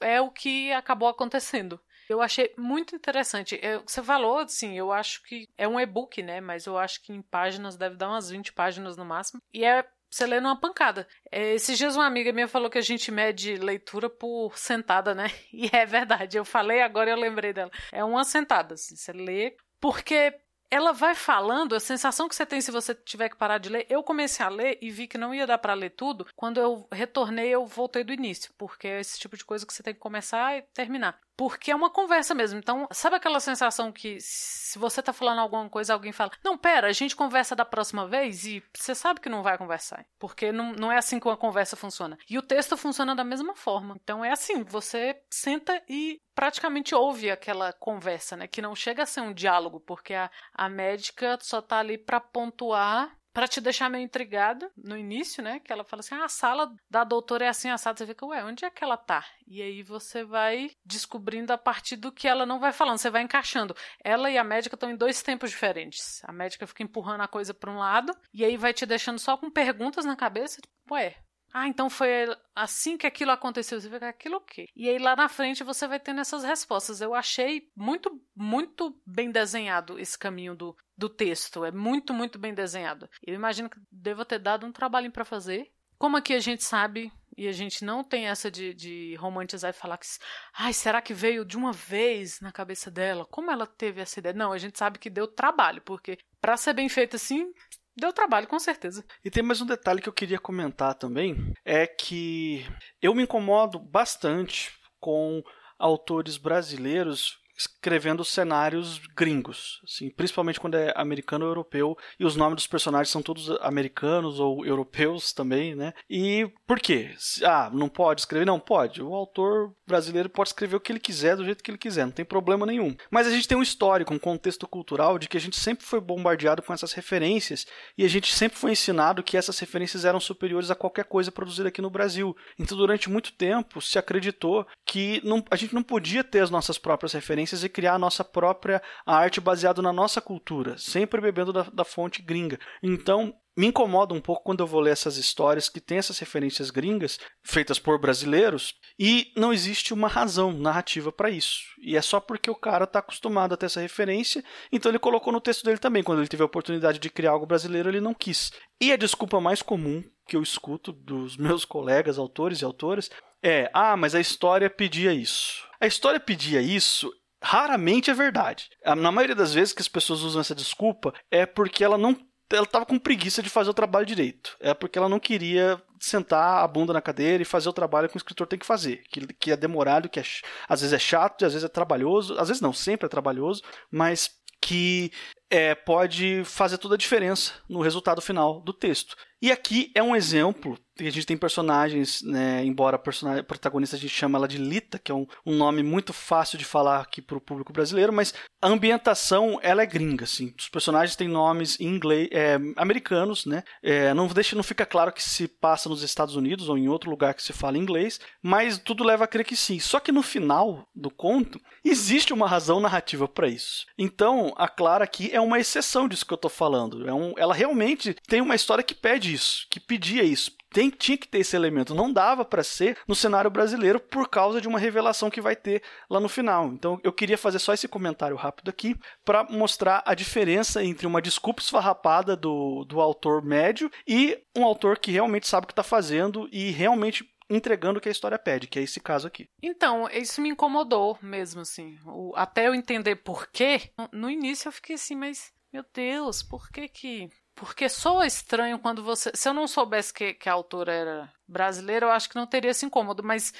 é 0.00 0.20
o 0.20 0.30
que 0.30 0.72
acabou 0.72 1.08
acontecendo. 1.08 1.80
Eu 2.08 2.22
achei 2.22 2.54
muito 2.56 2.94
interessante. 2.94 3.58
Eu, 3.60 3.82
você 3.84 4.00
falou, 4.00 4.38
assim, 4.38 4.78
eu 4.78 4.92
acho 4.92 5.22
que 5.24 5.48
é 5.58 5.66
um 5.66 5.80
e-book, 5.80 6.22
né? 6.22 6.40
Mas 6.40 6.66
eu 6.66 6.78
acho 6.78 7.02
que 7.02 7.12
em 7.12 7.20
páginas 7.20 7.76
deve 7.76 7.96
dar 7.96 8.08
umas 8.08 8.30
20 8.30 8.52
páginas 8.52 8.96
no 8.96 9.04
máximo. 9.04 9.40
E 9.52 9.64
é 9.64 9.84
você 10.10 10.26
lê 10.26 10.40
numa 10.40 10.58
pancada. 10.58 11.06
É, 11.30 11.54
esses 11.54 11.76
dias 11.76 11.96
uma 11.96 12.06
amiga 12.06 12.32
minha 12.32 12.48
falou 12.48 12.70
que 12.70 12.78
a 12.78 12.82
gente 12.82 13.10
mede 13.10 13.56
leitura 13.56 14.08
por 14.08 14.56
sentada, 14.56 15.14
né? 15.14 15.30
E 15.52 15.70
é 15.72 15.86
verdade. 15.86 16.36
Eu 16.36 16.44
falei 16.44 16.82
agora 16.82 17.10
eu 17.10 17.16
lembrei 17.16 17.52
dela. 17.52 17.70
É 17.92 18.04
uma 18.04 18.24
sentada, 18.24 18.74
assim, 18.74 18.94
você 18.96 19.12
lê. 19.12 19.56
Porque 19.80 20.34
ela 20.70 20.92
vai 20.92 21.14
falando, 21.14 21.74
a 21.74 21.80
sensação 21.80 22.28
que 22.28 22.34
você 22.34 22.44
tem 22.44 22.60
se 22.60 22.70
você 22.70 22.94
tiver 22.94 23.28
que 23.28 23.36
parar 23.36 23.58
de 23.58 23.68
ler. 23.68 23.86
Eu 23.88 24.02
comecei 24.02 24.44
a 24.44 24.48
ler 24.48 24.78
e 24.80 24.90
vi 24.90 25.06
que 25.06 25.18
não 25.18 25.34
ia 25.34 25.46
dar 25.46 25.58
para 25.58 25.74
ler 25.74 25.90
tudo. 25.90 26.26
Quando 26.34 26.58
eu 26.58 26.88
retornei, 26.92 27.48
eu 27.48 27.66
voltei 27.66 28.02
do 28.02 28.12
início, 28.12 28.52
porque 28.58 28.86
é 28.88 29.00
esse 29.00 29.18
tipo 29.18 29.36
de 29.36 29.44
coisa 29.44 29.66
que 29.66 29.72
você 29.72 29.82
tem 29.82 29.94
que 29.94 30.00
começar 30.00 30.56
e 30.56 30.62
terminar. 30.74 31.20
Porque 31.36 31.70
é 31.70 31.76
uma 31.76 31.90
conversa 31.90 32.34
mesmo. 32.34 32.58
Então, 32.58 32.88
sabe 32.90 33.16
aquela 33.16 33.40
sensação 33.40 33.92
que 33.92 34.16
se 34.20 34.78
você 34.78 35.02
tá 35.02 35.12
falando 35.12 35.40
alguma 35.40 35.68
coisa, 35.68 35.92
alguém 35.92 36.12
fala: 36.12 36.30
Não, 36.42 36.56
pera, 36.56 36.88
a 36.88 36.92
gente 36.92 37.14
conversa 37.14 37.54
da 37.54 37.64
próxima 37.64 38.06
vez 38.06 38.46
e 38.46 38.62
você 38.74 38.94
sabe 38.94 39.20
que 39.20 39.28
não 39.28 39.42
vai 39.42 39.58
conversar. 39.58 40.06
Porque 40.18 40.50
não, 40.50 40.72
não 40.72 40.90
é 40.90 40.96
assim 40.96 41.20
que 41.20 41.28
uma 41.28 41.36
conversa 41.36 41.76
funciona. 41.76 42.16
E 42.28 42.38
o 42.38 42.42
texto 42.42 42.76
funciona 42.76 43.14
da 43.14 43.24
mesma 43.24 43.54
forma. 43.54 43.96
Então 44.02 44.24
é 44.24 44.32
assim: 44.32 44.64
você 44.64 45.20
senta 45.30 45.82
e 45.88 46.22
praticamente 46.34 46.94
ouve 46.94 47.30
aquela 47.30 47.72
conversa, 47.72 48.36
né? 48.36 48.46
Que 48.46 48.62
não 48.62 48.74
chega 48.74 49.02
a 49.02 49.06
ser 49.06 49.20
um 49.20 49.34
diálogo, 49.34 49.78
porque 49.80 50.14
a, 50.14 50.30
a 50.54 50.68
médica 50.68 51.38
só 51.42 51.60
tá 51.60 51.78
ali 51.78 51.98
para 51.98 52.18
pontuar 52.18 53.14
para 53.36 53.46
te 53.46 53.60
deixar 53.60 53.90
meio 53.90 54.02
intrigado 54.02 54.66
no 54.74 54.96
início, 54.96 55.42
né? 55.42 55.60
Que 55.60 55.70
ela 55.70 55.84
fala 55.84 56.00
assim: 56.00 56.14
ah, 56.14 56.24
a 56.24 56.28
sala 56.28 56.74
da 56.88 57.04
doutora 57.04 57.44
é 57.44 57.48
assim 57.48 57.68
assada. 57.68 57.98
Você 57.98 58.06
fica, 58.06 58.24
ué, 58.24 58.42
onde 58.42 58.64
é 58.64 58.70
que 58.70 58.82
ela 58.82 58.96
tá? 58.96 59.26
E 59.46 59.60
aí 59.60 59.82
você 59.82 60.24
vai 60.24 60.70
descobrindo 60.82 61.52
a 61.52 61.58
partir 61.58 61.96
do 61.96 62.10
que 62.10 62.26
ela 62.26 62.46
não 62.46 62.58
vai 62.58 62.72
falando, 62.72 62.96
você 62.96 63.10
vai 63.10 63.20
encaixando. 63.20 63.76
Ela 64.02 64.30
e 64.30 64.38
a 64.38 64.42
médica 64.42 64.74
estão 64.74 64.90
em 64.90 64.96
dois 64.96 65.22
tempos 65.22 65.50
diferentes. 65.50 66.22
A 66.24 66.32
médica 66.32 66.66
fica 66.66 66.82
empurrando 66.82 67.20
a 67.20 67.28
coisa 67.28 67.52
para 67.52 67.70
um 67.70 67.76
lado 67.76 68.10
e 68.32 68.42
aí 68.42 68.56
vai 68.56 68.72
te 68.72 68.86
deixando 68.86 69.18
só 69.18 69.36
com 69.36 69.50
perguntas 69.50 70.06
na 70.06 70.16
cabeça, 70.16 70.62
tipo, 70.62 70.94
ué, 70.94 71.16
ah, 71.58 71.66
então 71.68 71.88
foi 71.88 72.36
assim 72.54 72.98
que 72.98 73.06
aquilo 73.06 73.30
aconteceu. 73.30 73.80
Você 73.80 73.88
fica, 73.88 74.10
aquilo 74.10 74.36
o 74.36 74.40
quê? 74.42 74.68
E 74.76 74.90
aí 74.90 74.98
lá 74.98 75.16
na 75.16 75.26
frente 75.26 75.64
você 75.64 75.88
vai 75.88 75.98
tendo 75.98 76.20
essas 76.20 76.44
respostas. 76.44 77.00
Eu 77.00 77.14
achei 77.14 77.70
muito, 77.74 78.20
muito 78.36 78.94
bem 79.06 79.30
desenhado 79.30 79.98
esse 79.98 80.18
caminho 80.18 80.54
do, 80.54 80.76
do 80.98 81.08
texto. 81.08 81.64
É 81.64 81.70
muito, 81.72 82.12
muito 82.12 82.38
bem 82.38 82.52
desenhado. 82.52 83.08
Eu 83.26 83.34
imagino 83.34 83.70
que 83.70 83.80
devo 83.90 84.22
ter 84.22 84.38
dado 84.38 84.66
um 84.66 84.72
trabalhinho 84.72 85.12
para 85.12 85.24
fazer. 85.24 85.72
Como 85.96 86.18
aqui 86.18 86.34
a 86.34 86.40
gente 86.40 86.62
sabe, 86.62 87.10
e 87.38 87.48
a 87.48 87.52
gente 87.52 87.84
não 87.84 88.04
tem 88.04 88.28
essa 88.28 88.50
de, 88.50 88.74
de 88.74 89.14
romantizar 89.16 89.70
e 89.70 89.74
falar 89.74 89.96
que, 89.96 90.06
ai, 90.54 90.74
será 90.74 91.00
que 91.00 91.14
veio 91.14 91.42
de 91.42 91.56
uma 91.56 91.72
vez 91.72 92.38
na 92.40 92.52
cabeça 92.52 92.90
dela? 92.90 93.26
Como 93.30 93.50
ela 93.50 93.66
teve 93.66 94.02
essa 94.02 94.18
ideia? 94.18 94.34
Não, 94.34 94.52
a 94.52 94.58
gente 94.58 94.78
sabe 94.78 94.98
que 94.98 95.08
deu 95.08 95.26
trabalho, 95.26 95.80
porque 95.82 96.18
para 96.40 96.56
ser 96.56 96.72
bem 96.72 96.88
feito 96.88 97.16
assim, 97.16 97.52
Deu 97.96 98.12
trabalho, 98.12 98.46
com 98.46 98.58
certeza. 98.58 99.04
E 99.24 99.30
tem 99.30 99.42
mais 99.42 99.60
um 99.62 99.66
detalhe 99.66 100.02
que 100.02 100.08
eu 100.08 100.12
queria 100.12 100.38
comentar 100.38 100.94
também: 100.94 101.54
é 101.64 101.86
que 101.86 102.66
eu 103.00 103.14
me 103.14 103.22
incomodo 103.22 103.78
bastante 103.78 104.72
com 105.00 105.42
autores 105.78 106.36
brasileiros 106.36 107.38
escrevendo 107.56 108.24
cenários 108.24 109.00
gringos, 109.16 109.80
assim, 109.84 110.10
principalmente 110.10 110.60
quando 110.60 110.76
é 110.76 110.92
americano 110.94 111.44
ou 111.44 111.50
europeu, 111.50 111.96
e 112.18 112.24
os 112.24 112.36
nomes 112.36 112.56
dos 112.56 112.66
personagens 112.66 113.10
são 113.10 113.22
todos 113.22 113.50
americanos 113.60 114.38
ou 114.38 114.64
europeus 114.64 115.32
também, 115.32 115.74
né? 115.74 115.94
E 116.08 116.50
por 116.66 116.78
quê? 116.78 117.14
Ah, 117.42 117.70
não 117.72 117.88
pode 117.88 118.20
escrever? 118.20 118.44
Não, 118.44 118.60
pode. 118.60 119.02
O 119.02 119.14
autor 119.14 119.74
brasileiro 119.86 120.28
pode 120.28 120.50
escrever 120.50 120.76
o 120.76 120.80
que 120.80 120.92
ele 120.92 121.00
quiser, 121.00 121.36
do 121.36 121.44
jeito 121.44 121.62
que 121.62 121.70
ele 121.70 121.78
quiser, 121.78 122.04
não 122.04 122.12
tem 122.12 122.24
problema 122.24 122.66
nenhum. 122.66 122.94
Mas 123.10 123.26
a 123.26 123.30
gente 123.30 123.48
tem 123.48 123.56
um 123.56 123.62
histórico, 123.62 124.12
um 124.12 124.18
contexto 124.18 124.68
cultural 124.68 125.18
de 125.18 125.28
que 125.28 125.36
a 125.36 125.40
gente 125.40 125.56
sempre 125.56 125.84
foi 125.84 126.00
bombardeado 126.00 126.62
com 126.62 126.72
essas 126.72 126.92
referências 126.92 127.66
e 127.96 128.04
a 128.04 128.08
gente 128.08 128.34
sempre 128.34 128.58
foi 128.58 128.72
ensinado 128.72 129.22
que 129.22 129.36
essas 129.36 129.58
referências 129.58 130.04
eram 130.04 130.20
superiores 130.20 130.70
a 130.70 130.74
qualquer 130.74 131.04
coisa 131.04 131.32
produzida 131.32 131.68
aqui 131.68 131.80
no 131.80 131.90
Brasil. 131.90 132.36
Então, 132.58 132.76
durante 132.76 133.08
muito 133.08 133.32
tempo, 133.32 133.80
se 133.80 133.98
acreditou 133.98 134.66
que 134.84 135.20
não, 135.24 135.44
a 135.50 135.56
gente 135.56 135.74
não 135.74 135.82
podia 135.82 136.22
ter 136.22 136.40
as 136.40 136.50
nossas 136.50 136.78
próprias 136.78 137.12
referências 137.12 137.45
referências 137.46 137.64
e 137.64 137.68
criar 137.68 137.94
a 137.94 137.98
nossa 137.98 138.24
própria 138.24 138.82
arte 139.06 139.40
baseado 139.40 139.80
na 139.80 139.92
nossa 139.92 140.20
cultura, 140.20 140.76
sempre 140.76 141.20
bebendo 141.20 141.52
da, 141.52 141.62
da 141.62 141.84
fonte 141.84 142.20
gringa. 142.20 142.58
Então, 142.82 143.32
me 143.56 143.68
incomoda 143.68 144.12
um 144.12 144.20
pouco 144.20 144.44
quando 144.44 144.60
eu 144.60 144.66
vou 144.66 144.80
ler 144.80 144.90
essas 144.90 145.16
histórias 145.16 145.68
que 145.68 145.80
têm 145.80 145.96
essas 145.96 146.18
referências 146.18 146.70
gringas 146.70 147.18
feitas 147.42 147.78
por 147.78 147.98
brasileiros 147.98 148.74
e 148.98 149.32
não 149.34 149.50
existe 149.50 149.94
uma 149.94 150.08
razão 150.08 150.52
narrativa 150.52 151.10
para 151.10 151.30
isso. 151.30 151.62
E 151.80 151.96
é 151.96 152.02
só 152.02 152.20
porque 152.20 152.50
o 152.50 152.54
cara 152.54 152.84
está 152.84 152.98
acostumado 152.98 153.54
a 153.54 153.56
ter 153.56 153.66
essa 153.66 153.80
referência, 153.80 154.44
então 154.70 154.90
ele 154.90 154.98
colocou 154.98 155.32
no 155.32 155.40
texto 155.40 155.64
dele 155.64 155.78
também. 155.78 156.02
Quando 156.02 156.18
ele 156.18 156.28
teve 156.28 156.42
a 156.42 156.46
oportunidade 156.46 156.98
de 156.98 157.08
criar 157.08 157.30
algo 157.30 157.46
brasileiro, 157.46 157.88
ele 157.88 158.00
não 158.00 158.12
quis. 158.12 158.52
E 158.80 158.92
a 158.92 158.96
desculpa 158.96 159.40
mais 159.40 159.62
comum 159.62 160.02
que 160.28 160.36
eu 160.36 160.42
escuto 160.42 160.92
dos 160.92 161.36
meus 161.38 161.64
colegas, 161.64 162.18
autores 162.18 162.60
e 162.60 162.64
autoras, 162.64 163.08
é: 163.42 163.70
ah, 163.72 163.96
mas 163.96 164.14
a 164.14 164.20
história 164.20 164.68
pedia 164.68 165.14
isso. 165.14 165.66
A 165.80 165.86
história 165.86 166.18
pedia 166.18 166.60
isso 166.60 167.10
raramente 167.42 168.10
é 168.10 168.14
verdade. 168.14 168.68
Na 168.84 169.12
maioria 169.12 169.34
das 169.34 169.52
vezes 169.52 169.72
que 169.72 169.82
as 169.82 169.88
pessoas 169.88 170.20
usam 170.22 170.40
essa 170.40 170.54
desculpa 170.54 171.12
é 171.30 171.46
porque 171.46 171.84
ela 171.84 171.98
não 171.98 172.16
ela 172.48 172.62
estava 172.62 172.86
com 172.86 172.98
preguiça 172.98 173.42
de 173.42 173.50
fazer 173.50 173.70
o 173.70 173.74
trabalho 173.74 174.06
direito. 174.06 174.56
É 174.60 174.72
porque 174.72 174.98
ela 174.98 175.08
não 175.08 175.18
queria 175.18 175.82
sentar 175.98 176.62
a 176.62 176.68
bunda 176.68 176.92
na 176.92 177.02
cadeira 177.02 177.42
e 177.42 177.46
fazer 177.46 177.68
o 177.68 177.72
trabalho 177.72 178.08
que 178.08 178.16
o 178.16 178.18
escritor 178.18 178.46
tem 178.46 178.58
que 178.58 178.66
fazer, 178.66 179.02
que, 179.10 179.26
que 179.34 179.50
é 179.50 179.56
demorado, 179.56 180.08
que 180.08 180.20
é, 180.20 180.24
às 180.68 180.80
vezes 180.80 180.92
é 180.92 180.98
chato, 180.98 181.44
às 181.44 181.54
vezes 181.54 181.64
é 181.64 181.68
trabalhoso, 181.68 182.38
às 182.38 182.46
vezes 182.46 182.60
não, 182.60 182.72
sempre 182.72 183.06
é 183.06 183.08
trabalhoso, 183.08 183.62
mas 183.90 184.30
que 184.60 185.10
é, 185.50 185.74
pode 185.74 186.42
fazer 186.44 186.78
toda 186.78 186.94
a 186.94 186.98
diferença 186.98 187.52
no 187.68 187.80
resultado 187.80 188.20
final 188.20 188.60
do 188.60 188.72
texto. 188.72 189.16
E 189.40 189.52
aqui 189.52 189.90
é 189.94 190.02
um 190.02 190.16
exemplo 190.16 190.78
a 190.98 191.10
gente 191.10 191.26
tem 191.26 191.36
personagens, 191.36 192.22
né, 192.22 192.64
embora 192.64 192.96
a 192.96 192.98
personagem, 192.98 193.44
protagonista 193.44 193.96
a 193.96 193.98
gente 193.98 194.14
chama 194.14 194.38
ela 194.38 194.48
de 194.48 194.56
Lita, 194.56 194.98
que 194.98 195.12
é 195.12 195.14
um, 195.14 195.26
um 195.44 195.54
nome 195.54 195.82
muito 195.82 196.12
fácil 196.12 196.56
de 196.56 196.64
falar 196.64 197.00
aqui 197.00 197.20
para 197.20 197.36
o 197.36 197.40
público 197.40 197.72
brasileiro, 197.72 198.12
mas 198.12 198.32
a 198.62 198.68
ambientação 198.68 199.58
ela 199.62 199.82
é 199.82 199.86
gringa, 199.86 200.24
assim. 200.24 200.54
Os 200.58 200.68
personagens 200.68 201.14
têm 201.14 201.28
nomes 201.28 201.78
em 201.78 201.86
inglês, 201.86 202.28
é, 202.32 202.58
americanos, 202.76 203.44
né? 203.44 203.62
É, 203.82 204.14
não 204.14 204.26
deixa, 204.28 204.56
não 204.56 204.62
fica 204.62 204.86
claro 204.86 205.12
que 205.12 205.22
se 205.22 205.46
passa 205.46 205.88
nos 205.88 206.02
Estados 206.02 206.34
Unidos 206.34 206.68
ou 206.68 206.78
em 206.78 206.88
outro 206.88 207.10
lugar 207.10 207.34
que 207.34 207.42
se 207.42 207.52
fala 207.52 207.76
inglês, 207.76 208.18
mas 208.42 208.78
tudo 208.78 209.04
leva 209.04 209.24
a 209.24 209.28
crer 209.28 209.44
que 209.44 209.56
sim. 209.56 209.78
Só 209.78 210.00
que 210.00 210.12
no 210.12 210.22
final 210.22 210.88
do 210.94 211.10
conto 211.10 211.60
existe 211.84 212.32
uma 212.32 212.48
razão 212.48 212.80
narrativa 212.80 213.28
para 213.28 213.48
isso. 213.48 213.84
Então 213.98 214.54
a 214.56 214.68
Clara 214.68 215.04
aqui 215.04 215.30
é 215.36 215.40
uma 215.40 215.58
exceção 215.58 216.08
disso 216.08 216.24
que 216.24 216.32
eu 216.32 216.36
estou 216.36 216.50
falando. 216.50 217.08
É 217.08 217.12
um, 217.12 217.34
ela 217.36 217.54
realmente 217.54 218.14
tem 218.26 218.40
uma 218.40 218.54
história 218.54 218.84
que 218.84 218.94
pede 218.94 219.32
isso, 219.32 219.66
que 219.70 219.78
pedia 219.78 220.22
isso 220.22 220.56
tem, 220.76 220.90
tinha 220.90 221.16
que 221.16 221.26
ter 221.26 221.38
esse 221.38 221.56
elemento. 221.56 221.94
Não 221.94 222.12
dava 222.12 222.44
para 222.44 222.62
ser 222.62 222.98
no 223.08 223.14
cenário 223.14 223.50
brasileiro 223.50 223.98
por 223.98 224.28
causa 224.28 224.60
de 224.60 224.68
uma 224.68 224.78
revelação 224.78 225.30
que 225.30 225.40
vai 225.40 225.56
ter 225.56 225.82
lá 226.10 226.20
no 226.20 226.28
final. 226.28 226.66
Então 226.66 227.00
eu 227.02 227.12
queria 227.14 227.38
fazer 227.38 227.58
só 227.58 227.72
esse 227.72 227.88
comentário 227.88 228.36
rápido 228.36 228.68
aqui 228.68 228.94
para 229.24 229.44
mostrar 229.44 230.02
a 230.04 230.14
diferença 230.14 230.84
entre 230.84 231.06
uma 231.06 231.22
desculpa 231.22 231.62
esfarrapada 231.62 232.36
do, 232.36 232.84
do 232.84 233.00
autor 233.00 233.42
médio 233.42 233.90
e 234.06 234.38
um 234.54 234.64
autor 234.64 234.98
que 234.98 235.10
realmente 235.10 235.48
sabe 235.48 235.64
o 235.64 235.66
que 235.66 235.72
está 235.72 235.82
fazendo 235.82 236.46
e 236.52 236.70
realmente 236.70 237.24
entregando 237.48 237.98
o 237.98 238.02
que 238.02 238.08
a 238.08 238.12
história 238.12 238.38
pede, 238.38 238.66
que 238.66 238.78
é 238.78 238.82
esse 238.82 239.00
caso 239.00 239.26
aqui. 239.26 239.48
Então, 239.62 240.08
isso 240.10 240.40
me 240.40 240.48
incomodou 240.48 241.18
mesmo, 241.22 241.60
assim. 241.60 241.98
O, 242.04 242.32
até 242.36 242.66
eu 242.66 242.74
entender 242.74 243.16
por 243.16 243.46
quê, 243.48 243.90
no 244.12 244.30
início 244.30 244.68
eu 244.68 244.72
fiquei 244.72 244.96
assim, 244.96 245.14
mas, 245.14 245.52
meu 245.72 245.84
Deus, 245.94 246.42
por 246.42 246.70
que 246.70 246.88
que 246.88 247.30
porque 247.56 247.88
soa 247.88 248.26
estranho 248.26 248.78
quando 248.78 249.02
você. 249.02 249.32
Se 249.34 249.48
eu 249.48 249.54
não 249.54 249.66
soubesse 249.66 250.12
que, 250.12 250.34
que 250.34 250.48
a 250.48 250.52
autora 250.52 250.92
era 250.92 251.32
brasileira, 251.48 252.04
eu 252.04 252.10
acho 252.10 252.28
que 252.28 252.36
não 252.36 252.46
teria 252.46 252.70
esse 252.70 252.84
incômodo, 252.84 253.22
mas 253.22 253.54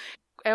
é, 0.45 0.53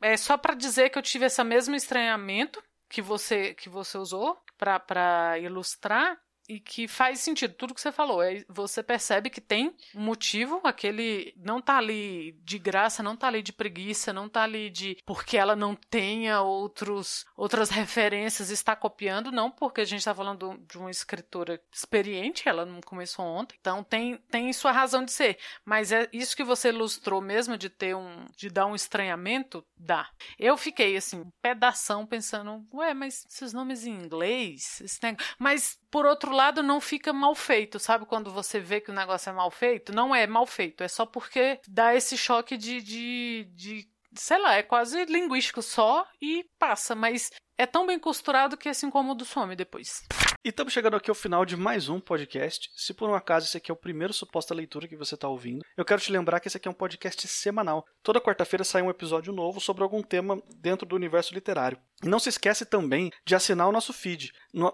é 0.00 0.16
só 0.16 0.38
para 0.38 0.54
dizer 0.54 0.88
que 0.88 0.98
eu 0.98 1.02
tive 1.02 1.26
esse 1.26 1.44
mesmo 1.44 1.76
estranhamento 1.76 2.62
que 2.88 3.02
você 3.02 3.52
que 3.54 3.68
você 3.68 3.98
usou 3.98 4.42
para 4.56 5.38
ilustrar 5.38 6.18
e 6.48 6.58
que 6.58 6.88
faz 6.88 7.20
sentido 7.20 7.54
tudo 7.54 7.74
que 7.74 7.80
você 7.80 7.92
falou. 7.92 8.22
É, 8.22 8.44
você 8.48 8.82
percebe 8.82 9.28
que 9.28 9.40
tem 9.40 9.74
um 9.94 10.00
motivo, 10.00 10.60
aquele 10.64 11.34
não 11.36 11.60
tá 11.60 11.76
ali 11.76 12.32
de 12.42 12.58
graça, 12.58 13.02
não 13.02 13.16
tá 13.16 13.26
ali 13.26 13.42
de 13.42 13.52
preguiça, 13.52 14.12
não 14.12 14.28
tá 14.28 14.42
ali 14.42 14.70
de 14.70 14.96
porque 15.04 15.36
ela 15.36 15.54
não 15.54 15.74
tenha 15.74 16.40
outros 16.40 17.26
outras 17.36 17.68
referências, 17.70 18.50
está 18.50 18.74
copiando, 18.74 19.30
não 19.30 19.50
porque 19.50 19.82
a 19.82 19.84
gente 19.84 19.98
está 19.98 20.14
falando 20.14 20.58
de 20.66 20.78
uma 20.78 20.90
escritora 20.90 21.60
experiente, 21.72 22.48
ela 22.48 22.64
não 22.64 22.80
começou 22.80 23.24
ontem. 23.24 23.56
Então 23.60 23.84
tem 23.84 24.16
tem 24.30 24.52
sua 24.52 24.72
razão 24.72 25.04
de 25.04 25.12
ser, 25.12 25.38
mas 25.64 25.92
é 25.92 26.08
isso 26.12 26.36
que 26.36 26.44
você 26.44 26.70
ilustrou 26.70 27.20
mesmo 27.20 27.58
de 27.58 27.68
ter 27.68 27.94
um 27.94 28.24
de 28.36 28.48
dar 28.48 28.66
um 28.66 28.74
estranhamento, 28.74 29.64
dá. 29.76 30.08
Eu 30.38 30.56
fiquei 30.56 30.96
assim, 30.96 31.20
um 31.20 31.30
pedação 31.42 32.06
pensando, 32.06 32.66
ué, 32.72 32.94
mas 32.94 33.26
esses 33.28 33.52
nomes 33.52 33.84
em 33.86 33.92
inglês, 33.92 34.80
esse 34.80 35.02
negócio, 35.02 35.34
mas 35.38 35.78
por 35.90 36.06
outro 36.06 36.37
lado, 36.38 36.62
não 36.62 36.80
fica 36.80 37.12
mal 37.12 37.34
feito, 37.34 37.78
sabe? 37.78 38.06
Quando 38.06 38.30
você 38.30 38.60
vê 38.60 38.80
que 38.80 38.90
o 38.90 38.94
negócio 38.94 39.28
é 39.28 39.32
mal 39.32 39.50
feito, 39.50 39.92
não 39.92 40.14
é 40.14 40.26
mal 40.26 40.46
feito, 40.46 40.84
é 40.84 40.88
só 40.88 41.04
porque 41.04 41.60
dá 41.66 41.94
esse 41.94 42.16
choque 42.16 42.56
de, 42.56 42.80
de, 42.80 43.44
de 43.54 43.88
sei 44.14 44.38
lá, 44.38 44.54
é 44.54 44.62
quase 44.62 45.04
linguístico 45.06 45.60
só 45.60 46.06
e 46.22 46.44
passa, 46.58 46.94
mas 46.94 47.30
é 47.58 47.66
tão 47.66 47.84
bem 47.84 47.98
costurado 47.98 48.56
que 48.56 48.68
esse 48.68 48.86
incômodo 48.86 49.24
some 49.24 49.56
depois. 49.56 50.04
E 50.44 50.50
estamos 50.50 50.72
chegando 50.72 50.96
aqui 50.96 51.10
ao 51.10 51.14
final 51.14 51.44
de 51.44 51.56
mais 51.56 51.88
um 51.88 51.98
podcast. 51.98 52.70
Se 52.76 52.94
por 52.94 53.10
um 53.10 53.14
acaso 53.14 53.46
esse 53.46 53.56
aqui 53.56 53.72
é 53.72 53.74
o 53.74 53.76
primeiro 53.76 54.12
suposta 54.12 54.54
leitura 54.54 54.86
que 54.86 54.96
você 54.96 55.16
está 55.16 55.28
ouvindo, 55.28 55.64
eu 55.76 55.84
quero 55.84 56.00
te 56.00 56.12
lembrar 56.12 56.38
que 56.38 56.46
esse 56.46 56.56
aqui 56.56 56.68
é 56.68 56.70
um 56.70 56.74
podcast 56.74 57.26
semanal. 57.26 57.84
Toda 58.02 58.20
quarta-feira 58.20 58.62
sai 58.62 58.80
um 58.80 58.90
episódio 58.90 59.32
novo 59.32 59.60
sobre 59.60 59.82
algum 59.82 60.02
tema 60.02 60.40
dentro 60.56 60.86
do 60.86 60.94
universo 60.94 61.34
literário. 61.34 61.78
E 62.02 62.08
não 62.08 62.18
se 62.18 62.28
esquece 62.28 62.64
também 62.64 63.12
de 63.24 63.34
assinar 63.34 63.68
o 63.68 63.72
nosso 63.72 63.92
feed. 63.92 64.32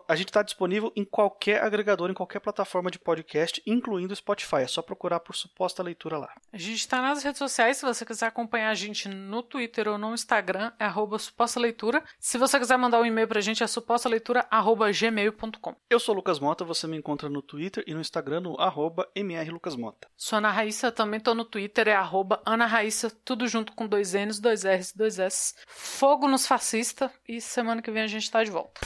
A 0.09 0.15
gente 0.15 0.29
está 0.29 0.43
disponível 0.43 0.93
em 0.95 1.05
qualquer 1.05 1.63
agregador, 1.63 2.11
em 2.11 2.15
qualquer 2.15 2.41
plataforma 2.41 2.91
de 2.91 2.99
podcast, 2.99 3.63
incluindo 3.67 4.13
o 4.13 4.17
Spotify. 4.17 4.57
É 4.57 4.67
só 4.67 4.83
procurar 4.83 5.21
por 5.21 5.35
suposta 5.35 5.83
leitura 5.83 6.19
lá. 6.19 6.29
A 6.53 6.59
gente 6.59 6.81
está 6.81 7.01
nas 7.01 7.23
redes 7.23 7.39
sociais. 7.39 7.79
Se 7.79 7.87
você 7.87 8.05
quiser 8.05 8.27
acompanhar 8.27 8.69
a 8.71 8.75
gente 8.75 9.09
no 9.09 9.43
Twitter 9.43 9.89
ou 9.89 9.97
no 9.97 10.13
Instagram, 10.13 10.71
é 10.79 10.87
suposta 11.19 11.59
leitura. 11.59 12.05
Se 12.19 12.37
você 12.37 12.59
quiser 12.59 12.77
mandar 12.77 13.01
um 13.01 13.07
e-mail 13.07 13.27
para 13.27 13.39
a 13.39 13.43
gente, 13.43 13.63
é 13.63 13.67
supostaleitura.gmail.com. 13.67 15.77
Eu 15.89 15.99
sou 15.99 16.15
o 16.15 16.17
Lucas 16.17 16.39
Mota, 16.39 16.63
você 16.65 16.87
me 16.87 16.99
encontra 16.99 17.31
no 17.31 17.41
Twitter 17.41 17.83
e 17.87 17.95
no 17.95 18.01
Instagram 18.01 18.41
no 18.41 18.61
arroba 18.61 19.09
mrlucasmota. 19.17 20.09
Sou 20.17 20.39
Ana 20.39 20.51
Raíssa, 20.51 20.91
também 20.93 21.19
estou 21.19 21.35
no 21.35 21.45
Twitter, 21.45 21.89
é 21.89 21.95
arroba 21.95 22.41
Ana 22.45 22.67
Raíssa, 22.67 23.11
tudo 23.25 23.49
junto 23.49 23.73
com 23.73 23.87
dois 23.87 24.13
N's, 24.13 24.41
dois 24.41 24.65
R's, 24.65 24.93
dois 24.93 25.19
S. 25.19 25.55
Fogo 25.67 26.29
nos 26.29 26.47
fascista 26.47 27.13
e 27.29 27.40
semana 27.40 27.83
que 27.83 27.90
vem 27.90 28.03
a 28.03 28.07
gente 28.07 28.24
está 28.24 28.42
de 28.42 28.50
volta. 28.50 28.81